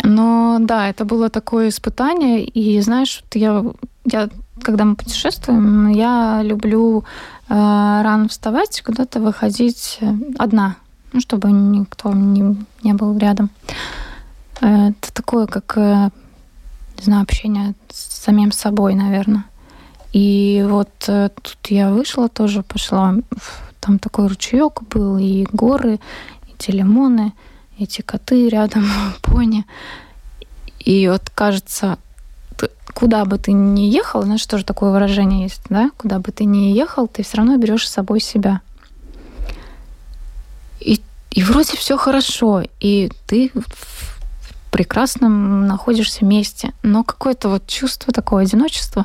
Но 0.02 0.58
да, 0.60 0.88
это 0.88 1.04
было 1.04 1.30
такое 1.30 1.68
испытание, 1.68 2.44
и 2.44 2.80
знаешь, 2.80 3.22
я, 3.32 3.64
я 4.04 4.28
когда 4.62 4.84
мы 4.84 4.96
путешествуем, 4.96 5.88
я 5.88 6.40
люблю 6.42 7.04
э, 7.48 7.54
рано 7.54 8.28
вставать, 8.28 8.82
куда-то 8.82 9.20
выходить 9.20 9.98
э, 10.00 10.12
одна, 10.38 10.76
ну, 11.12 11.20
чтобы 11.20 11.50
никто 11.52 12.12
не, 12.12 12.56
не 12.82 12.92
был 12.92 13.16
рядом. 13.18 13.50
Это 14.60 15.12
такое, 15.12 15.46
как, 15.46 15.76
э, 15.76 16.10
не 16.98 17.04
знаю, 17.04 17.22
общение 17.22 17.74
с 17.90 18.22
самим 18.24 18.52
собой, 18.52 18.94
наверное. 18.94 19.44
И 20.14 20.64
вот 20.68 20.92
э, 21.08 21.28
тут 21.42 21.58
я 21.66 21.90
вышла 21.90 22.28
тоже, 22.28 22.62
пошла, 22.62 23.16
там 23.80 23.98
такой 23.98 24.28
ручеек 24.28 24.82
был, 24.82 25.18
и 25.18 25.44
горы, 25.52 25.98
эти 26.48 26.70
лимоны, 26.70 27.32
эти 27.78 28.00
коты 28.00 28.48
рядом, 28.48 28.86
пони. 29.22 29.66
И 30.78 31.08
вот 31.08 31.30
кажется, 31.34 31.98
куда 32.94 33.24
бы 33.24 33.38
ты 33.38 33.52
ни 33.52 33.82
ехал, 33.82 34.22
знаешь, 34.22 34.46
тоже 34.46 34.64
такое 34.64 34.90
выражение 34.92 35.42
есть, 35.42 35.62
да, 35.68 35.90
куда 35.98 36.18
бы 36.20 36.30
ты 36.30 36.44
ни 36.44 36.72
ехал, 36.72 37.08
ты 37.08 37.22
все 37.22 37.38
равно 37.38 37.56
берешь 37.56 37.88
с 37.88 37.92
собой 37.92 38.20
себя. 38.20 38.60
И, 40.80 41.00
и 41.30 41.42
вроде 41.42 41.76
все 41.76 41.96
хорошо, 41.96 42.62
и 42.80 43.10
ты 43.26 43.50
в 43.54 44.14
прекрасном 44.70 45.66
находишься 45.66 46.24
месте, 46.24 46.72
но 46.82 47.04
какое-то 47.04 47.48
вот 47.48 47.66
чувство 47.66 48.12
такого 48.12 48.40
одиночества 48.40 49.04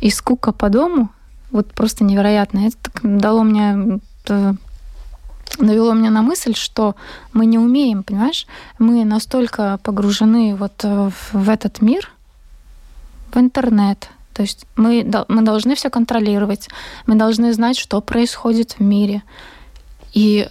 и 0.00 0.10
скука 0.10 0.52
по 0.52 0.68
дому, 0.68 1.10
вот 1.50 1.72
просто 1.72 2.04
невероятно. 2.04 2.68
Это 2.68 2.90
дало 3.02 3.42
мне 3.42 4.00
навело 5.58 5.92
меня 5.94 6.10
на 6.10 6.22
мысль, 6.22 6.54
что 6.54 6.94
мы 7.32 7.46
не 7.46 7.58
умеем, 7.58 8.02
понимаешь, 8.02 8.46
мы 8.78 9.04
настолько 9.04 9.78
погружены 9.82 10.54
вот 10.54 10.72
э, 10.84 11.10
в 11.32 11.48
этот 11.48 11.82
мир, 11.82 12.10
в 13.34 13.38
интернет. 13.38 14.08
То 14.32 14.42
есть 14.42 14.66
мы, 14.76 15.08
мы 15.28 15.42
должны 15.42 15.74
все 15.74 15.90
контролировать, 15.90 16.68
мы 17.06 17.16
должны 17.16 17.52
знать, 17.52 17.76
что 17.78 18.00
происходит 18.00 18.72
в 18.72 18.80
мире. 18.80 19.22
И 20.12 20.48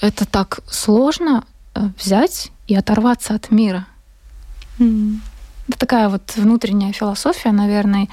это 0.00 0.26
так 0.26 0.60
сложно 0.68 1.44
э, 1.74 1.88
взять 1.98 2.50
и 2.66 2.74
оторваться 2.74 3.34
от 3.34 3.50
мира. 3.50 3.86
Mm. 4.78 5.18
Это 5.68 5.78
такая 5.78 6.08
вот 6.08 6.34
внутренняя 6.36 6.92
философия, 6.92 7.52
наверное. 7.52 8.08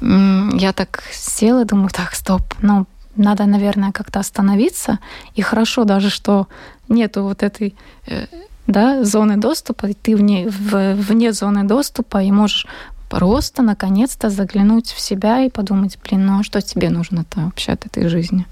Я 0.00 0.72
так 0.72 1.02
села, 1.12 1.64
думаю, 1.64 1.90
так, 1.90 2.14
стоп, 2.14 2.42
ну, 2.62 2.86
надо, 3.16 3.46
наверное, 3.46 3.92
как-то 3.92 4.20
остановиться. 4.20 4.98
И 5.34 5.42
хорошо 5.42 5.84
даже, 5.84 6.10
что 6.10 6.48
нету 6.88 7.22
вот 7.22 7.42
этой 7.42 7.74
э, 8.06 8.26
да, 8.66 9.04
зоны 9.04 9.36
доступа, 9.36 9.86
и 9.86 9.94
ты 9.94 10.16
вне, 10.16 10.48
в, 10.48 10.94
вне 10.94 11.32
зоны 11.32 11.64
доступа 11.64 12.22
и 12.22 12.30
можешь 12.30 12.66
просто 13.08 13.62
наконец-то 13.62 14.30
заглянуть 14.30 14.90
в 14.90 15.00
себя 15.00 15.42
и 15.42 15.50
подумать, 15.50 15.98
блин, 16.02 16.26
ну 16.26 16.40
а 16.40 16.42
что 16.42 16.60
тебе 16.60 16.90
нужно-то 16.90 17.40
вообще 17.40 17.72
от 17.72 17.86
этой 17.86 18.08
жизни? 18.08 18.46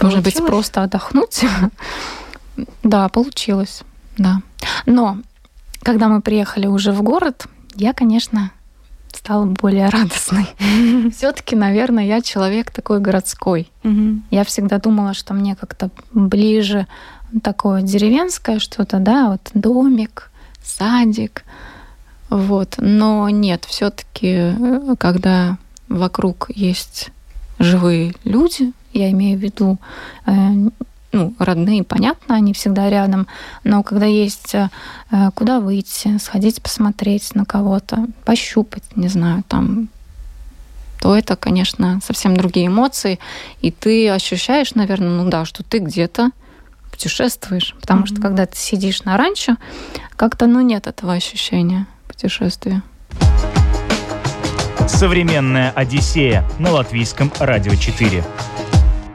Может 0.00 0.22
быть, 0.22 0.36
просто 0.36 0.82
отдохнуть? 0.82 1.44
да, 2.82 3.08
получилось, 3.08 3.82
да. 4.18 4.42
Но 4.84 5.18
когда 5.82 6.08
мы 6.08 6.20
приехали 6.20 6.66
уже 6.66 6.92
в 6.92 7.02
город, 7.02 7.46
я, 7.74 7.92
конечно, 7.92 8.50
стала 9.12 9.46
более 9.46 9.88
радостной. 9.88 10.46
Все-таки, 11.12 11.56
наверное, 11.56 12.04
я 12.04 12.20
человек 12.20 12.70
такой 12.70 13.00
городской. 13.00 13.70
Я 14.30 14.44
всегда 14.44 14.78
думала, 14.78 15.14
что 15.14 15.34
мне 15.34 15.56
как-то 15.56 15.90
ближе 16.12 16.86
такое 17.42 17.82
деревенское 17.82 18.58
что-то, 18.58 18.98
да, 18.98 19.30
вот 19.30 19.50
домик, 19.54 20.30
садик, 20.62 21.44
вот. 22.28 22.76
Но 22.78 23.28
нет, 23.28 23.64
все-таки, 23.66 24.34
э, 24.34 24.94
когда 24.98 25.58
вокруг 25.88 26.50
есть 26.54 27.10
живые 27.58 28.14
люди, 28.24 28.72
я 28.92 29.10
имею 29.10 29.38
в 29.38 29.42
виду 29.42 29.78
э, 30.26 30.32
ну, 31.12 31.34
родные, 31.38 31.84
понятно, 31.84 32.34
они 32.34 32.52
всегда 32.52 32.90
рядом, 32.90 33.26
но 33.64 33.82
когда 33.82 34.06
есть 34.06 34.54
э, 34.54 34.68
куда 35.34 35.60
выйти, 35.60 36.18
сходить 36.18 36.60
посмотреть 36.60 37.34
на 37.34 37.44
кого-то, 37.44 38.06
пощупать, 38.24 38.84
не 38.96 39.08
знаю, 39.08 39.44
там, 39.48 39.88
то 41.00 41.16
это, 41.16 41.36
конечно, 41.36 42.00
совсем 42.04 42.36
другие 42.36 42.66
эмоции, 42.66 43.18
и 43.60 43.70
ты 43.70 44.10
ощущаешь, 44.10 44.74
наверное, 44.74 45.22
ну 45.22 45.30
да, 45.30 45.44
что 45.44 45.62
ты 45.62 45.78
где-то 45.78 46.32
путешествуешь, 46.90 47.74
потому 47.80 48.02
mm-hmm. 48.02 48.06
что 48.06 48.20
когда 48.20 48.46
ты 48.46 48.56
сидишь 48.56 49.04
на 49.04 49.16
ранчо, 49.16 49.56
как-то, 50.16 50.46
ну, 50.46 50.60
нет 50.60 50.86
этого 50.86 51.12
ощущения 51.12 51.86
путешествия. 52.16 52.82
Современная 54.88 55.70
Одиссея 55.72 56.44
на 56.58 56.70
латвийском 56.70 57.30
радио 57.38 57.74
4. 57.74 58.24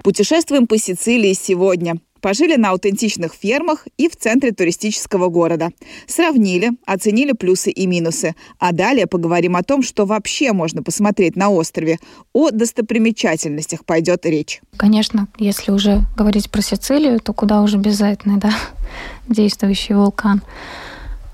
Путешествуем 0.04 0.68
по 0.68 0.78
Сицилии 0.78 1.34
сегодня. 1.34 1.96
Пожили 2.20 2.56
на 2.56 2.70
аутентичных 2.70 3.34
фермах 3.34 3.88
и 3.98 4.08
в 4.08 4.16
центре 4.16 4.52
туристического 4.52 5.30
города. 5.30 5.70
Сравнили, 6.06 6.70
оценили 6.86 7.32
плюсы 7.32 7.72
и 7.72 7.88
минусы. 7.88 8.36
А 8.60 8.72
далее 8.72 9.08
поговорим 9.08 9.56
о 9.56 9.64
том, 9.64 9.82
что 9.82 10.06
вообще 10.06 10.52
можно 10.52 10.84
посмотреть 10.84 11.36
на 11.36 11.50
острове. 11.50 11.98
О 12.34 12.52
достопримечательностях 12.52 13.84
пойдет 13.86 14.28
речь. 14.28 14.62
Конечно, 14.78 15.28
если 15.40 15.72
уже 15.72 16.02
говорить 16.16 16.52
про 16.52 16.62
Сицилию, 16.62 17.20
то 17.20 17.34
куда 17.34 17.64
уже 17.64 17.78
обязательно, 17.78 18.38
да, 18.38 18.54
действующий 19.28 19.96
вулкан. 19.96 20.44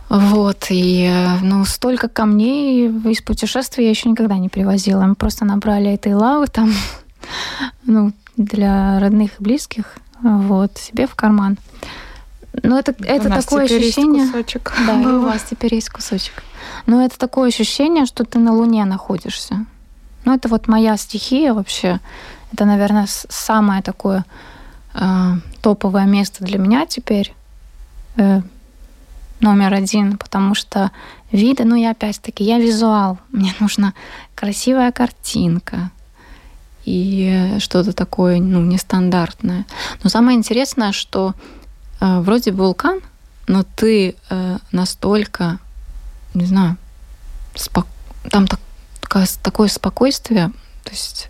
Вот, 0.10 0.68
и 0.70 1.12
ну, 1.42 1.66
столько 1.66 2.08
камней 2.08 2.88
из 2.88 3.22
путешествия 3.22 3.86
я 3.86 3.90
еще 3.90 4.10
никогда 4.10 4.38
не 4.38 4.48
привозила. 4.48 5.02
Мы 5.04 5.16
просто 5.16 5.44
набрали 5.44 5.92
этой 5.92 6.14
лавы 6.14 6.48
там, 6.48 6.74
ну, 7.86 8.14
для 8.38 9.00
родных 9.00 9.32
и 9.40 9.44
близких, 9.44 9.86
вот, 10.22 10.78
себе 10.78 11.08
в 11.08 11.16
карман. 11.16 11.58
Но 12.64 12.80
это, 12.80 12.96
это 13.04 13.30
такое 13.30 13.66
ощущение... 13.66 14.24
Есть 14.24 14.32
кусочек. 14.32 14.74
Да, 14.88 15.02
и 15.02 15.06
у 15.06 15.22
вас 15.22 15.44
теперь 15.50 15.76
есть 15.76 15.90
кусочек. 15.90 16.44
Но 16.86 17.04
это 17.04 17.18
такое 17.18 17.50
ощущение, 17.50 18.06
что 18.06 18.24
ты 18.24 18.40
на 18.40 18.54
Луне 18.54 18.86
находишься. 18.86 19.66
Ну, 20.26 20.34
это 20.34 20.48
вот 20.48 20.68
моя 20.68 20.98
стихия 20.98 21.54
вообще. 21.54 22.00
Это, 22.52 22.66
наверное, 22.66 23.08
самое 23.08 23.82
такое 23.82 24.26
э, 24.94 25.34
топовое 25.62 26.06
место 26.06 26.44
для 26.44 26.58
меня 26.58 26.86
теперь. 26.86 27.34
Э, 28.16 28.42
номер 29.40 29.74
один, 29.74 30.18
потому 30.18 30.56
что 30.56 30.92
виды, 31.32 31.64
ну 31.64 31.76
я 31.76 31.92
опять-таки, 31.92 32.44
я 32.44 32.60
визуал, 32.60 33.20
мне 33.32 33.54
нужна 33.60 33.94
красивая 34.36 34.92
картинка 34.92 35.92
и 36.86 37.58
что-то 37.60 37.92
такое, 37.92 38.40
ну, 38.40 38.62
нестандартное. 38.62 39.66
Но 40.04 40.10
самое 40.10 40.38
интересное, 40.38 40.94
что 40.94 41.34
э, 42.00 42.20
вроде 42.22 42.52
вулкан, 42.52 43.02
но 43.48 43.64
ты 43.64 44.16
э, 44.30 44.58
настолько, 44.72 45.60
не 46.34 46.46
знаю, 46.46 46.78
спок... 47.56 47.88
там 48.30 48.48
так, 48.48 48.62
такое, 49.02 49.28
такое 49.44 49.68
спокойствие, 49.68 50.52
то 50.84 50.92
есть 50.92 51.28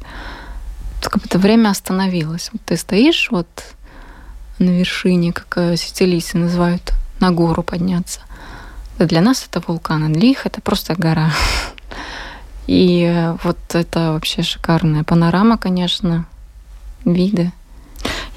как 1.01 1.21
будто 1.21 1.39
время 1.39 1.69
остановилось. 1.69 2.51
Ты 2.65 2.77
стоишь 2.77 3.29
вот 3.31 3.47
на 4.59 4.69
вершине, 4.69 5.33
как 5.33 5.57
э, 5.57 5.75
сицилийцы 5.77 6.37
называют 6.37 6.93
на 7.19 7.31
гору 7.31 7.63
подняться. 7.63 8.21
Для 8.99 9.21
нас 9.21 9.45
это 9.49 9.63
вулкан, 9.65 10.03
а 10.03 10.09
для 10.09 10.29
них 10.29 10.45
это 10.45 10.61
просто 10.61 10.95
гора. 10.95 11.31
И 12.67 13.31
вот 13.43 13.57
это 13.73 14.13
вообще 14.13 14.41
шикарная 14.41 15.03
панорама, 15.03 15.57
конечно, 15.57 16.25
виды. 17.05 17.51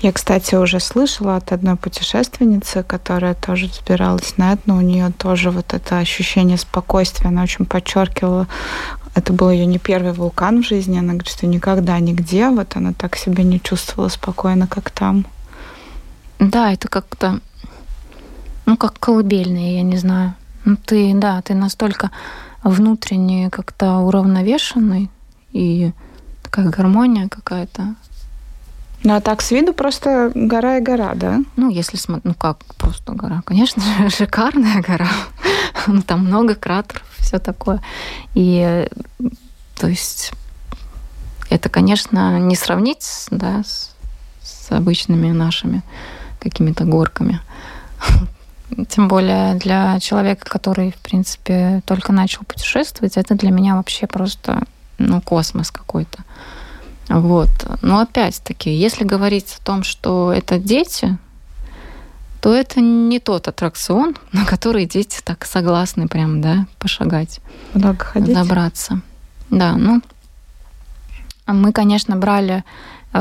Я, 0.03 0.13
кстати, 0.13 0.55
уже 0.55 0.81
слышала 0.81 1.37
от 1.37 1.53
одной 1.53 1.77
путешественницы, 1.77 2.83
которая 2.83 3.35
тоже 3.35 3.69
забиралась 3.69 4.39
на 4.39 4.55
это, 4.55 4.63
но 4.65 4.77
у 4.77 4.81
нее 4.81 5.13
тоже 5.17 5.51
вот 5.51 5.75
это 5.75 5.99
ощущение 5.99 6.57
спокойствия, 6.57 7.29
она 7.29 7.43
очень 7.43 7.67
подчеркивала, 7.67 8.47
это 9.15 9.33
был 9.33 9.51
ее 9.51 9.67
не 9.67 9.79
первый 9.79 10.13
вулкан 10.13 10.63
в 10.63 10.67
жизни, 10.67 10.99
она 10.99 11.13
говорит, 11.13 11.29
что 11.29 11.47
никогда 11.47 11.99
нигде 11.99 12.49
вот 12.49 12.77
она 12.77 12.93
так 12.93 13.17
себя 13.17 13.43
не 13.45 13.61
чувствовала 13.61 14.09
спокойно, 14.09 14.67
как 14.67 14.91
там. 14.91 15.27
Да, 16.39 16.73
это 16.73 16.89
как-то, 16.89 17.41
ну, 18.71 18.77
как 18.77 19.01
колыбельные, 19.01 19.79
я 19.79 19.83
не 19.83 19.97
знаю. 19.97 20.35
Ну, 20.65 20.77
ты, 20.77 21.13
да, 21.15 21.43
ты 21.43 21.55
настолько 21.55 22.13
внутренне 22.63 23.51
как-то 23.51 23.99
уравновешенный, 23.99 25.11
и 25.51 25.91
такая 26.43 26.69
гармония 26.69 27.29
какая-то. 27.29 27.97
Ну, 29.03 29.15
а 29.17 29.21
так 29.21 29.43
с 29.43 29.51
виду 29.51 29.73
просто 29.73 30.31
гора 30.37 30.77
и 30.77 30.81
гора, 30.81 31.15
да? 31.17 31.41
Ну, 31.57 31.69
если 31.69 31.97
смотреть, 31.97 32.27
ну 32.27 32.35
как 32.35 32.65
просто 32.77 33.13
гора? 33.13 33.43
Конечно 33.45 33.83
же, 33.83 34.09
шикарная 34.17 34.81
гора. 34.83 35.09
ну, 35.89 36.03
там 36.03 36.27
много 36.27 36.55
кратеров, 36.55 37.03
все 37.19 37.41
такое. 37.41 37.83
И, 38.35 38.87
то 39.75 39.89
есть, 39.89 40.33
это, 41.49 41.69
конечно, 41.69 42.39
не 42.39 42.55
сравнить, 42.55 43.27
да, 43.33 43.65
с, 43.65 43.97
с 44.45 44.71
обычными 44.71 45.33
нашими 45.33 45.83
какими-то 46.39 46.85
горками. 46.85 47.41
Тем 48.89 49.09
более 49.09 49.55
для 49.55 49.99
человека, 50.01 50.49
который, 50.49 50.93
в 50.93 50.97
принципе, 50.97 51.83
только 51.87 52.13
начал 52.13 52.45
путешествовать, 52.45 53.17
это 53.17 53.35
для 53.35 53.51
меня 53.51 53.77
вообще 53.77 54.07
просто 54.07 54.63
ну, 54.99 55.21
космос 55.21 55.71
какой-то. 55.71 56.25
Вот. 57.09 57.51
Но 57.83 58.01
опять-таки, 58.01 58.71
если 58.71 59.05
говорить 59.05 59.57
о 59.59 59.65
том, 59.65 59.83
что 59.83 60.33
это 60.33 60.59
дети, 60.59 61.19
то 62.41 62.55
это 62.55 62.81
не 62.81 63.19
тот 63.19 63.49
аттракцион, 63.49 64.17
на 64.33 64.45
который 64.45 64.87
дети 64.87 65.21
так 65.25 65.45
согласны 65.45 66.09
прям, 66.09 66.41
да, 66.41 66.67
пошагать. 66.79 67.41
Много 67.75 68.05
ходить. 68.05 68.35
Забраться. 68.35 69.01
Да, 69.51 69.73
ну, 69.73 70.01
мы, 71.47 71.73
конечно, 71.73 72.17
брали 72.17 72.65
э, 73.13 73.19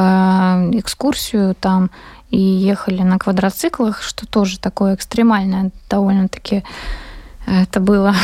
экскурсию 0.74 1.56
там 1.56 1.90
и 2.30 2.40
ехали 2.40 3.02
на 3.02 3.18
квадроциклах, 3.18 4.02
что 4.02 4.28
тоже 4.28 4.60
такое 4.60 4.96
экстремальное 4.96 5.72
довольно-таки 5.90 6.64
это 7.46 7.80
было 7.80 8.16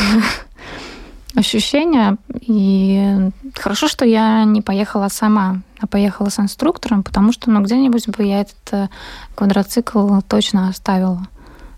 ощущение. 1.35 2.17
И 2.41 3.31
хорошо, 3.55 3.87
что 3.87 4.05
я 4.05 4.43
не 4.43 4.61
поехала 4.61 5.07
сама, 5.09 5.61
а 5.79 5.87
поехала 5.87 6.29
с 6.29 6.39
инструктором, 6.39 7.03
потому 7.03 7.31
что 7.31 7.49
ну, 7.49 7.61
где-нибудь 7.61 8.07
бы 8.09 8.23
я 8.23 8.41
этот 8.41 8.55
э, 8.71 8.87
квадроцикл 9.35 10.21
точно 10.27 10.69
оставила. 10.69 11.27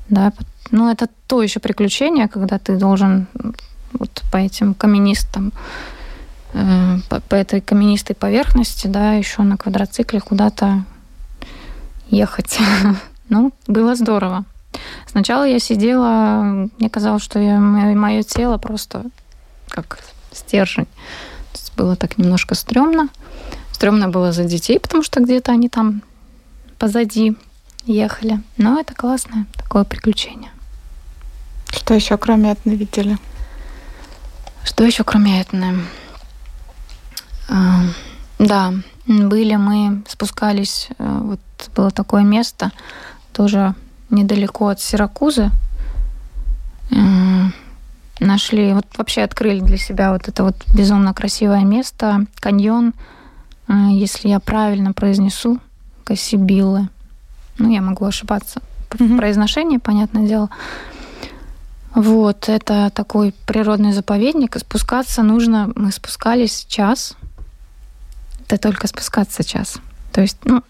Да? 0.10 0.34
Ну, 0.72 0.92
это 0.92 1.08
то 1.28 1.42
еще 1.42 1.60
приключение, 1.60 2.28
когда 2.28 2.60
ты 2.60 2.76
должен 2.76 3.28
вот 3.94 4.24
по 4.32 4.38
этим 4.38 4.74
каменистым 4.74 5.54
э, 6.54 6.98
по, 7.10 7.22
по 7.22 7.36
этой 7.36 7.62
каменистой 7.62 8.16
поверхности, 8.16 8.88
да, 8.88 9.14
еще 9.14 9.44
на 9.44 9.58
квадроцикле 9.58 10.20
куда-то 10.20 10.84
ехать. 12.10 12.60
ну, 13.30 13.54
было 13.68 13.96
здорово. 13.96 14.46
Сначала 15.08 15.44
я 15.48 15.60
сидела, 15.60 16.70
мне 16.78 16.90
казалось, 16.90 17.24
что 17.24 17.40
я, 17.40 17.60
мое 17.60 18.24
тело 18.24 18.58
просто 18.58 19.06
как 19.70 20.00
стержень. 20.32 20.86
То 20.86 21.60
есть 21.60 21.74
было 21.76 21.96
так 21.96 22.18
немножко 22.18 22.56
стрёмно. 22.56 23.10
Стрёмно 23.72 24.10
было 24.10 24.32
за 24.32 24.44
детей, 24.44 24.80
потому 24.80 25.04
что 25.04 25.22
где-то 25.22 25.52
они 25.52 25.70
там 25.70 26.02
позади 26.78 27.36
ехали. 27.86 28.42
Но 28.58 28.80
это 28.80 28.94
классное 28.94 29.46
такое 29.56 29.84
приключение. 29.84 30.52
Что 31.70 31.94
еще 31.94 32.18
кроме 32.18 32.52
Этны 32.52 32.72
видели? 32.72 33.18
Что 34.64 34.84
еще 34.84 35.04
кроме 35.04 35.42
Этны? 35.42 35.82
А, 37.50 37.82
да, 38.40 38.74
были 39.08 39.56
мы, 39.56 40.04
спускались, 40.08 40.90
э, 40.98 41.20
вот 41.22 41.40
было 41.76 41.92
такое 41.92 42.24
место, 42.24 42.72
тоже 43.32 43.74
недалеко 44.10 44.68
от 44.68 44.82
Сиракузы. 44.82 45.52
Нашли, 48.20 48.74
вот 48.74 48.86
вообще 48.98 49.22
открыли 49.22 49.60
для 49.60 49.78
себя 49.78 50.12
вот 50.12 50.28
это 50.28 50.44
вот 50.44 50.56
безумно 50.74 51.14
красивое 51.14 51.64
место, 51.64 52.26
каньон, 52.40 52.94
э, 53.68 53.74
если 53.92 54.30
я 54.30 54.40
правильно 54.40 54.94
произнесу, 54.94 55.60
Кассибилы. 56.04 56.90
Ну, 57.60 57.70
я 57.70 57.82
могу 57.82 58.06
ошибаться 58.06 58.62
в 58.90 59.18
произношении, 59.18 59.78
понятное 59.78 60.28
дело. 60.28 60.50
Вот, 61.94 62.48
это 62.48 62.92
такой 62.94 63.34
природный 63.46 63.92
заповедник. 63.92 64.56
Спускаться 64.58 65.24
нужно... 65.24 65.72
Мы 65.76 65.92
спускались 65.92 66.66
час. 66.68 67.16
Это 68.48 68.58
только 68.58 68.88
спускаться 68.88 69.44
час. 69.44 69.80
То 70.14 70.22
есть, 70.22 70.38
ну, 70.46 70.64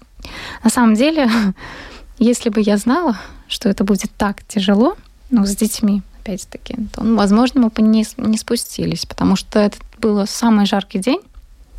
на 0.63 0.69
самом 0.69 0.95
деле, 0.95 1.29
если 2.17 2.49
бы 2.49 2.61
я 2.61 2.77
знала, 2.77 3.17
что 3.47 3.69
это 3.69 3.83
будет 3.83 4.11
так 4.17 4.43
тяжело, 4.43 4.95
ну, 5.29 5.45
с 5.45 5.55
детьми, 5.55 6.01
опять-таки, 6.21 6.75
то, 6.93 7.03
ну, 7.03 7.15
возможно, 7.15 7.61
мы 7.61 7.69
бы 7.69 7.81
не, 7.81 8.05
не 8.17 8.37
спустились, 8.37 9.05
потому 9.05 9.35
что 9.35 9.59
это 9.59 9.77
был 9.99 10.25
самый 10.25 10.65
жаркий 10.65 10.99
день, 10.99 11.21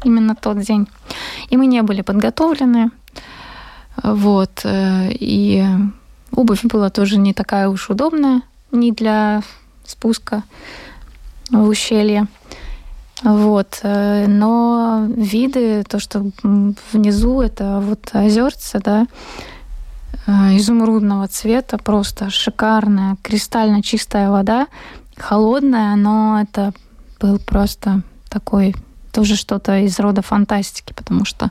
именно 0.05 0.37
тот 0.37 0.61
день. 0.61 0.89
И 1.51 1.57
мы 1.57 1.67
не 1.67 1.83
были 1.83 2.03
подготовлены. 2.03 2.91
Вот. 4.03 4.61
Э, 4.65 5.11
и 5.11 5.67
обувь 6.33 6.65
была 6.65 6.91
тоже 6.91 7.19
не 7.19 7.35
такая 7.35 7.69
уж 7.69 7.91
удобная, 7.91 8.43
не 8.71 8.93
для 8.93 9.43
спуска 9.85 10.45
в 11.51 11.67
ущелье. 11.69 12.29
Вот. 13.23 13.81
Э, 13.83 14.27
но 14.27 15.07
виды, 15.09 15.83
то, 15.85 15.99
что 15.99 16.31
внизу, 16.93 17.41
это 17.41 17.81
вот 17.81 18.11
озерца, 18.13 18.81
да, 18.81 19.07
э, 20.27 20.57
изумрудного 20.57 21.29
цвета, 21.29 21.79
просто 21.79 22.31
шикарная, 22.31 23.17
кристально 23.23 23.83
чистая 23.83 24.31
вода, 24.31 24.69
холодная, 25.17 25.97
но 25.97 26.41
это 26.41 26.73
был 27.21 27.39
просто 27.39 28.03
такой 28.29 28.75
тоже 29.13 29.37
что-то 29.37 29.79
из 29.81 29.99
рода 29.99 30.23
фантастики, 30.23 30.93
потому 30.93 31.25
что... 31.25 31.51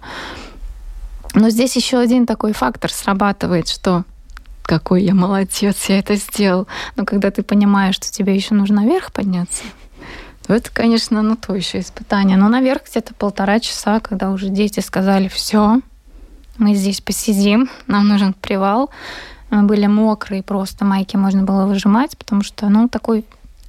Но 1.34 1.50
здесь 1.50 1.76
еще 1.76 2.00
один 2.00 2.26
такой 2.26 2.54
фактор 2.54 2.92
срабатывает, 2.92 3.68
что 3.68 4.06
какой 4.64 5.04
я 5.04 5.14
молодец, 5.14 5.86
я 5.88 6.00
это 6.00 6.16
сделал. 6.16 6.68
Но 6.96 7.06
когда 7.06 7.32
ты 7.32 7.44
понимаешь, 7.44 7.96
что 7.96 8.12
тебе 8.12 8.36
еще 8.36 8.54
нужно 8.54 8.78
наверх 8.78 9.12
подняться, 9.12 9.64
то 10.48 10.54
это, 10.54 10.72
конечно, 10.72 11.22
ну 11.22 11.36
то 11.36 11.54
еще 11.54 11.80
испытание. 11.80 12.38
Но 12.38 12.48
наверх 12.48 12.84
где-то 12.90 13.14
полтора 13.14 13.60
часа, 13.60 14.00
когда 14.00 14.32
уже 14.32 14.48
дети 14.48 14.80
сказали, 14.80 15.28
все, 15.28 15.82
мы 16.58 16.74
здесь 16.74 17.02
посидим, 17.02 17.70
нам 17.86 18.08
нужен 18.08 18.34
привал. 18.34 18.90
Мы 19.50 19.64
были 19.64 19.88
мокрые 19.88 20.44
просто, 20.44 20.86
майки 20.86 21.16
можно 21.16 21.44
было 21.44 21.66
выжимать, 21.66 22.18
потому 22.18 22.44
что, 22.44 22.68
ну, 22.70 22.90
такое 22.90 23.24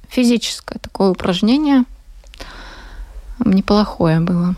физическое 0.09 0.79
такое 0.79 1.11
упражнение 1.11 1.83
неплохое 3.39 4.19
было. 4.19 4.55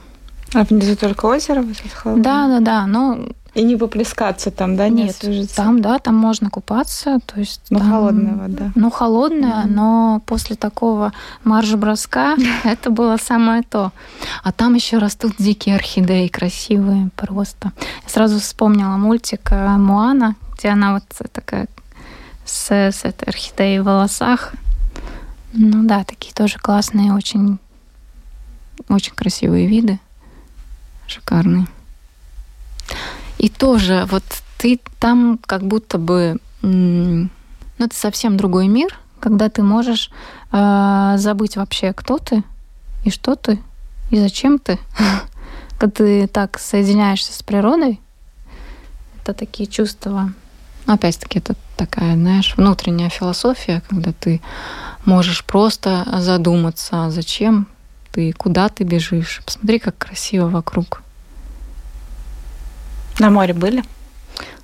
А 0.53 0.63
внизу 0.63 0.95
только 0.95 1.25
озеро? 1.25 1.63
Да, 2.05 2.47
да, 2.47 2.60
да. 2.60 2.88
Но 2.88 3.19
и 3.53 3.63
не 3.63 3.75
поплескаться 3.75 4.49
там, 4.49 4.77
да, 4.77 4.87
не 4.87 5.03
Нет, 5.03 5.15
освежиться? 5.15 5.55
там, 5.55 5.81
да, 5.81 5.99
там 5.99 6.15
можно 6.15 6.49
купаться, 6.49 7.19
то 7.25 7.39
есть... 7.39 7.61
Ну, 7.69 7.79
там, 7.79 7.89
холодная 7.89 8.35
вода. 8.35 8.71
Ну, 8.75 8.89
холодная, 8.89 9.63
mm-hmm. 9.63 9.71
но 9.71 10.21
после 10.25 10.55
такого 10.55 11.11
марш-броска 11.43 12.37
это 12.63 12.89
было 12.89 13.17
самое 13.17 13.63
то. 13.63 13.91
А 14.43 14.51
там 14.53 14.75
еще 14.75 14.99
растут 14.99 15.33
дикие 15.37 15.75
орхидеи, 15.75 16.27
красивые 16.27 17.09
просто. 17.17 17.73
Я 18.03 18.09
сразу 18.09 18.39
вспомнила 18.39 18.95
мультик 18.95 19.51
э, 19.51 19.77
Муана, 19.77 20.35
где 20.57 20.69
она 20.69 20.93
вот 20.93 21.03
такая 21.33 21.67
с, 22.45 22.71
с 22.71 23.03
этой 23.03 23.27
орхидеей 23.27 23.79
в 23.79 23.83
волосах. 23.83 24.53
Ну 25.51 25.85
да, 25.85 26.05
такие 26.05 26.33
тоже 26.33 26.57
классные, 26.57 27.13
очень, 27.13 27.59
очень 28.87 29.13
красивые 29.13 29.67
виды. 29.67 29.99
Шикарные. 31.05 31.67
И 33.41 33.49
тоже 33.49 34.08
вот 34.12 34.23
ты 34.60 34.80
там 34.99 35.39
как 35.43 35.63
будто 35.63 35.97
бы... 35.97 36.38
Ну, 36.62 37.27
это 37.80 37.95
совсем 37.95 38.38
другой 38.38 38.67
мир, 38.67 38.99
когда 39.19 39.49
ты 39.49 39.63
можешь 39.63 40.12
э, 40.51 41.15
забыть 41.17 41.58
вообще, 41.58 41.91
кто 41.91 42.19
ты 42.19 42.43
и 43.04 43.10
что 43.10 43.36
ты 43.36 43.60
и 44.12 44.19
зачем 44.19 44.60
ты. 44.60 44.77
Когда 45.80 45.91
ты 45.91 46.27
так 46.27 46.60
соединяешься 46.60 47.34
с 47.34 47.41
природой, 47.41 47.99
это 49.23 49.34
такие 49.34 49.67
чувства 49.67 50.32
Опять-таки, 50.86 51.39
это 51.39 51.56
такая, 51.77 52.15
знаешь, 52.15 52.54
внутренняя 52.58 53.10
философия, 53.10 53.82
когда 53.89 54.12
ты 54.13 54.41
можешь 55.06 55.43
просто 55.45 56.06
задуматься, 56.19 57.10
зачем 57.10 57.67
ты, 58.12 58.34
куда 58.34 58.69
ты 58.69 58.84
бежишь. 58.84 59.41
Посмотри, 59.45 59.80
как 59.80 59.97
красиво 59.97 60.47
вокруг. 60.47 61.00
На 63.21 63.29
море 63.29 63.53
были? 63.53 63.84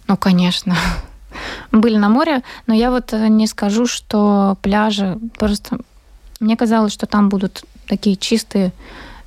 Ну, 0.08 0.17
конечно. 0.17 0.76
Были 1.72 1.98
на 1.98 2.10
море, 2.10 2.41
но 2.65 2.74
я 2.74 2.89
вот 2.89 3.13
э, 3.13 3.28
не 3.28 3.46
скажу, 3.46 3.86
что 3.86 4.58
пляжи 4.63 5.20
просто... 5.38 5.78
Мне 6.39 6.58
казалось, 6.58 6.91
что 6.91 7.06
там 7.06 7.30
будут 7.30 7.65
такие 7.88 8.15
чистые, 8.15 8.74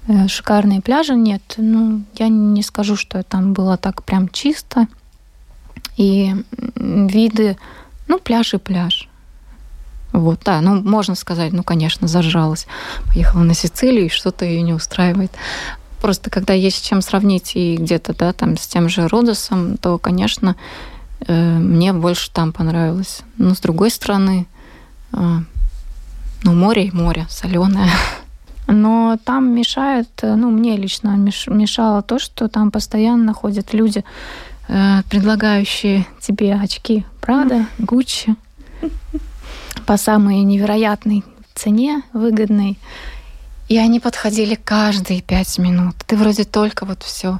э, 0.08 0.26
шикарные 0.26 0.80
пляжи. 0.80 1.14
Нет, 1.14 1.42
ну, 1.58 2.02
я 2.14 2.26
не 2.26 2.64
скажу, 2.64 2.96
что 2.96 3.22
там 3.22 3.52
было 3.52 3.76
так 3.76 4.02
прям 4.02 4.28
чисто. 4.28 4.88
И 5.96 6.34
виды, 6.74 7.56
ну, 8.08 8.18
пляж 8.18 8.54
и 8.54 8.58
пляж. 8.58 9.08
Вот, 10.12 10.40
да, 10.44 10.60
ну, 10.60 10.82
можно 10.82 11.14
сказать, 11.14 11.52
ну, 11.52 11.62
конечно, 11.62 12.08
зажалась. 12.08 12.66
Поехала 13.06 13.42
на 13.42 13.54
Сицилию, 13.54 14.06
и 14.06 14.08
что-то 14.08 14.44
ее 14.44 14.62
не 14.62 14.72
устраивает. 14.72 15.30
Просто 16.00 16.30
когда 16.30 16.54
есть 16.54 16.78
с 16.78 16.80
чем 16.80 17.02
сравнить 17.02 17.52
и 17.54 17.76
где-то, 17.76 18.14
да, 18.14 18.32
там, 18.32 18.56
с 18.56 18.66
тем 18.66 18.88
же 18.88 19.06
Родосом, 19.08 19.76
то, 19.76 19.98
конечно, 19.98 20.56
э, 21.26 21.58
мне 21.58 21.92
больше 21.92 22.30
там 22.30 22.52
понравилось. 22.52 23.22
Но, 23.36 23.54
с 23.54 23.60
другой 23.60 23.90
стороны, 23.90 24.46
э, 25.12 25.38
ну, 26.42 26.52
море 26.52 26.86
и 26.86 26.90
море, 26.90 27.26
соленое. 27.28 27.90
Но 28.66 29.18
там 29.24 29.52
мешает, 29.52 30.08
ну, 30.22 30.50
мне 30.50 30.76
лично 30.76 31.16
мешало 31.16 32.02
то, 32.02 32.18
что 32.18 32.48
там 32.48 32.70
постоянно 32.70 33.34
ходят 33.34 33.74
люди, 33.74 34.04
э, 34.68 35.02
предлагающие 35.10 36.06
тебе 36.20 36.54
очки 36.54 37.04
Прада, 37.20 37.66
Гуччи 37.78 38.36
по 39.86 39.96
самой 39.96 40.42
невероятной 40.42 41.24
цене, 41.54 42.02
выгодной. 42.12 42.78
И 43.70 43.78
они 43.78 44.00
подходили 44.00 44.56
каждые 44.56 45.22
пять 45.22 45.56
минут. 45.58 45.94
Ты 46.08 46.16
вроде 46.16 46.42
только 46.42 46.84
вот 46.84 47.04
все 47.04 47.38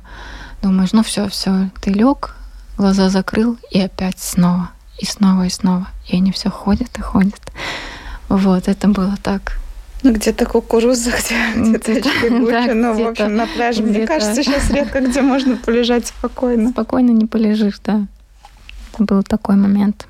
думаешь, 0.63 0.93
ну 0.93 1.03
все, 1.03 1.29
все, 1.29 1.71
ты 1.83 1.91
лег, 1.91 2.37
глаза 2.79 3.09
закрыл, 3.09 3.59
и 3.73 3.81
опять 3.81 4.21
снова, 4.21 4.71
и 4.97 5.07
снова, 5.07 5.47
и 5.47 5.51
снова. 5.51 5.89
И 6.07 6.17
они 6.17 6.31
все 6.31 6.49
ходят 6.49 6.97
и 6.97 7.01
ходят. 7.01 7.41
Вот, 8.29 8.69
это 8.69 8.87
было 8.87 9.17
так 9.21 9.59
ну, 10.05 10.13
где-то 10.13 10.47
кукуруза, 10.47 11.11
где, 11.11 11.71
где-то 11.71 11.93
очки 11.99 12.31
ну, 12.31 12.95
в 12.95 13.09
общем, 13.09 13.35
на 13.35 13.49
пляже. 13.49 13.83
Мне 13.83 14.07
кажется, 14.07 14.45
сейчас 14.45 14.71
редко 14.71 15.01
где 15.01 15.23
можно 15.23 15.57
полежать 15.57 16.07
спокойно. 16.07 16.71
Спокойно 16.71 17.11
не 17.11 17.27
полежишь, 17.27 17.81
да. 17.83 18.07
Это 18.93 19.03
был 19.03 19.25
такой 19.25 19.57
момент. 19.57 20.07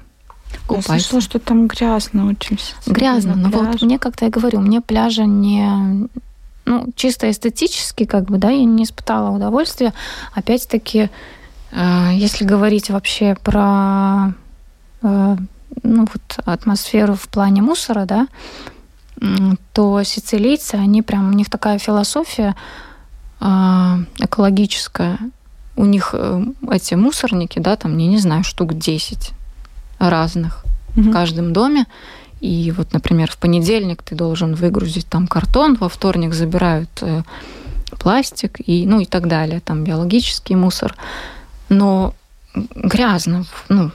Купаться. 0.70 0.94
Я 0.94 1.00
слышала, 1.00 1.20
что 1.20 1.38
там 1.38 1.66
грязно 1.66 2.28
очень. 2.28 2.59
Грязно, 2.87 3.35
но 3.35 3.48
вот 3.48 3.83
мне 3.83 3.98
как-то 3.98 4.24
я 4.24 4.30
говорю, 4.30 4.61
мне 4.61 4.80
пляжа 4.80 5.24
не 5.24 6.09
ну, 6.70 6.87
чисто 6.94 7.28
эстетически, 7.28 8.04
как 8.04 8.24
бы, 8.24 8.38
да, 8.38 8.50
я 8.50 8.64
не 8.64 8.85
испытала 8.85 9.30
удовольствия. 9.30 9.92
Опять-таки, 10.35 11.11
э, 11.72 12.11
если 12.14 12.44
говорить 12.44 12.90
вообще 12.90 13.37
про 13.42 14.33
э, 15.02 15.37
ну, 15.83 16.09
вот 16.12 16.38
атмосферу 16.44 17.14
в 17.14 17.28
плане 17.28 17.62
мусора, 17.62 18.04
да, 18.04 18.28
то 19.72 20.02
сицилийцы, 20.02 20.76
они 20.76 21.02
прям, 21.02 21.30
у 21.30 21.35
них 21.35 21.50
такая 21.50 21.78
философия 21.78 22.54
э, 23.40 23.96
экологическая. 24.18 25.18
У 25.76 25.85
них 25.85 26.14
эти 26.70 26.94
мусорники, 26.94 27.59
да, 27.59 27.74
там, 27.76 27.96
я 27.98 28.06
не 28.06 28.18
знаю, 28.18 28.44
штук 28.44 28.74
10 28.74 29.33
разных 30.00 30.64
угу. 30.96 31.10
в 31.10 31.12
каждом 31.12 31.52
доме. 31.52 31.86
И 32.40 32.72
вот, 32.76 32.92
например, 32.92 33.30
в 33.30 33.36
понедельник 33.36 34.02
ты 34.02 34.14
должен 34.14 34.54
выгрузить 34.54 35.06
там 35.06 35.26
картон, 35.26 35.76
во 35.76 35.90
вторник 35.90 36.32
забирают 36.32 36.90
э, 37.02 37.22
пластик 37.98 38.66
и, 38.66 38.86
ну, 38.86 39.00
и 39.00 39.04
так 39.04 39.28
далее, 39.28 39.60
там 39.60 39.84
биологический 39.84 40.56
мусор. 40.56 40.96
Но 41.68 42.14
грязно, 42.54 43.44
ну, 43.68 43.90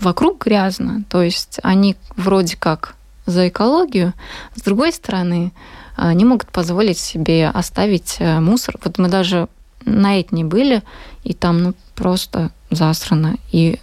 вокруг 0.00 0.44
грязно. 0.44 1.04
То 1.10 1.22
есть 1.22 1.60
они 1.62 1.96
вроде 2.16 2.56
как 2.56 2.94
за 3.26 3.48
экологию, 3.48 4.14
с 4.54 4.62
другой 4.62 4.92
стороны, 4.92 5.52
они 5.96 6.24
могут 6.24 6.48
позволить 6.50 6.98
себе 6.98 7.48
оставить 7.48 8.16
э, 8.18 8.40
мусор. 8.40 8.76
Вот 8.82 8.98
мы 8.98 9.08
даже 9.08 9.48
на 9.84 10.20
Этне 10.20 10.44
были, 10.44 10.82
и 11.24 11.34
там 11.34 11.62
ну, 11.62 11.74
просто 11.94 12.50
засрано. 12.70 13.36
И 13.52 13.80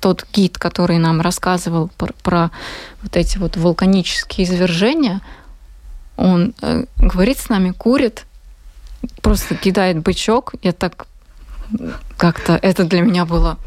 тот 0.00 0.26
гид, 0.32 0.58
который 0.58 0.98
нам 0.98 1.20
рассказывал 1.20 1.90
про, 1.96 2.12
про 2.22 2.50
вот 3.02 3.16
эти 3.16 3.38
вот 3.38 3.56
вулканические 3.56 4.46
извержения, 4.46 5.20
он 6.16 6.54
э, 6.62 6.84
говорит 6.96 7.38
с 7.38 7.48
нами, 7.48 7.70
курит, 7.70 8.26
просто 9.22 9.54
кидает 9.54 9.98
бычок. 9.98 10.54
Я 10.62 10.72
так 10.72 11.06
как-то 12.16 12.58
это 12.60 12.84
для 12.84 13.02
меня 13.02 13.26
было 13.26 13.58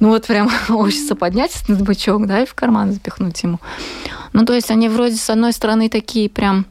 ну 0.00 0.10
вот 0.10 0.26
прям 0.26 0.50
хочется 0.66 1.16
поднять 1.16 1.62
этот 1.62 1.82
бычок, 1.82 2.26
да, 2.26 2.42
и 2.42 2.46
в 2.46 2.54
карман 2.54 2.92
запихнуть 2.92 3.42
ему. 3.42 3.58
Ну, 4.32 4.44
то 4.44 4.52
есть 4.52 4.70
они 4.70 4.88
вроде 4.88 5.16
с 5.16 5.30
одной 5.30 5.52
стороны 5.52 5.88
такие 5.88 6.28
прям 6.28 6.66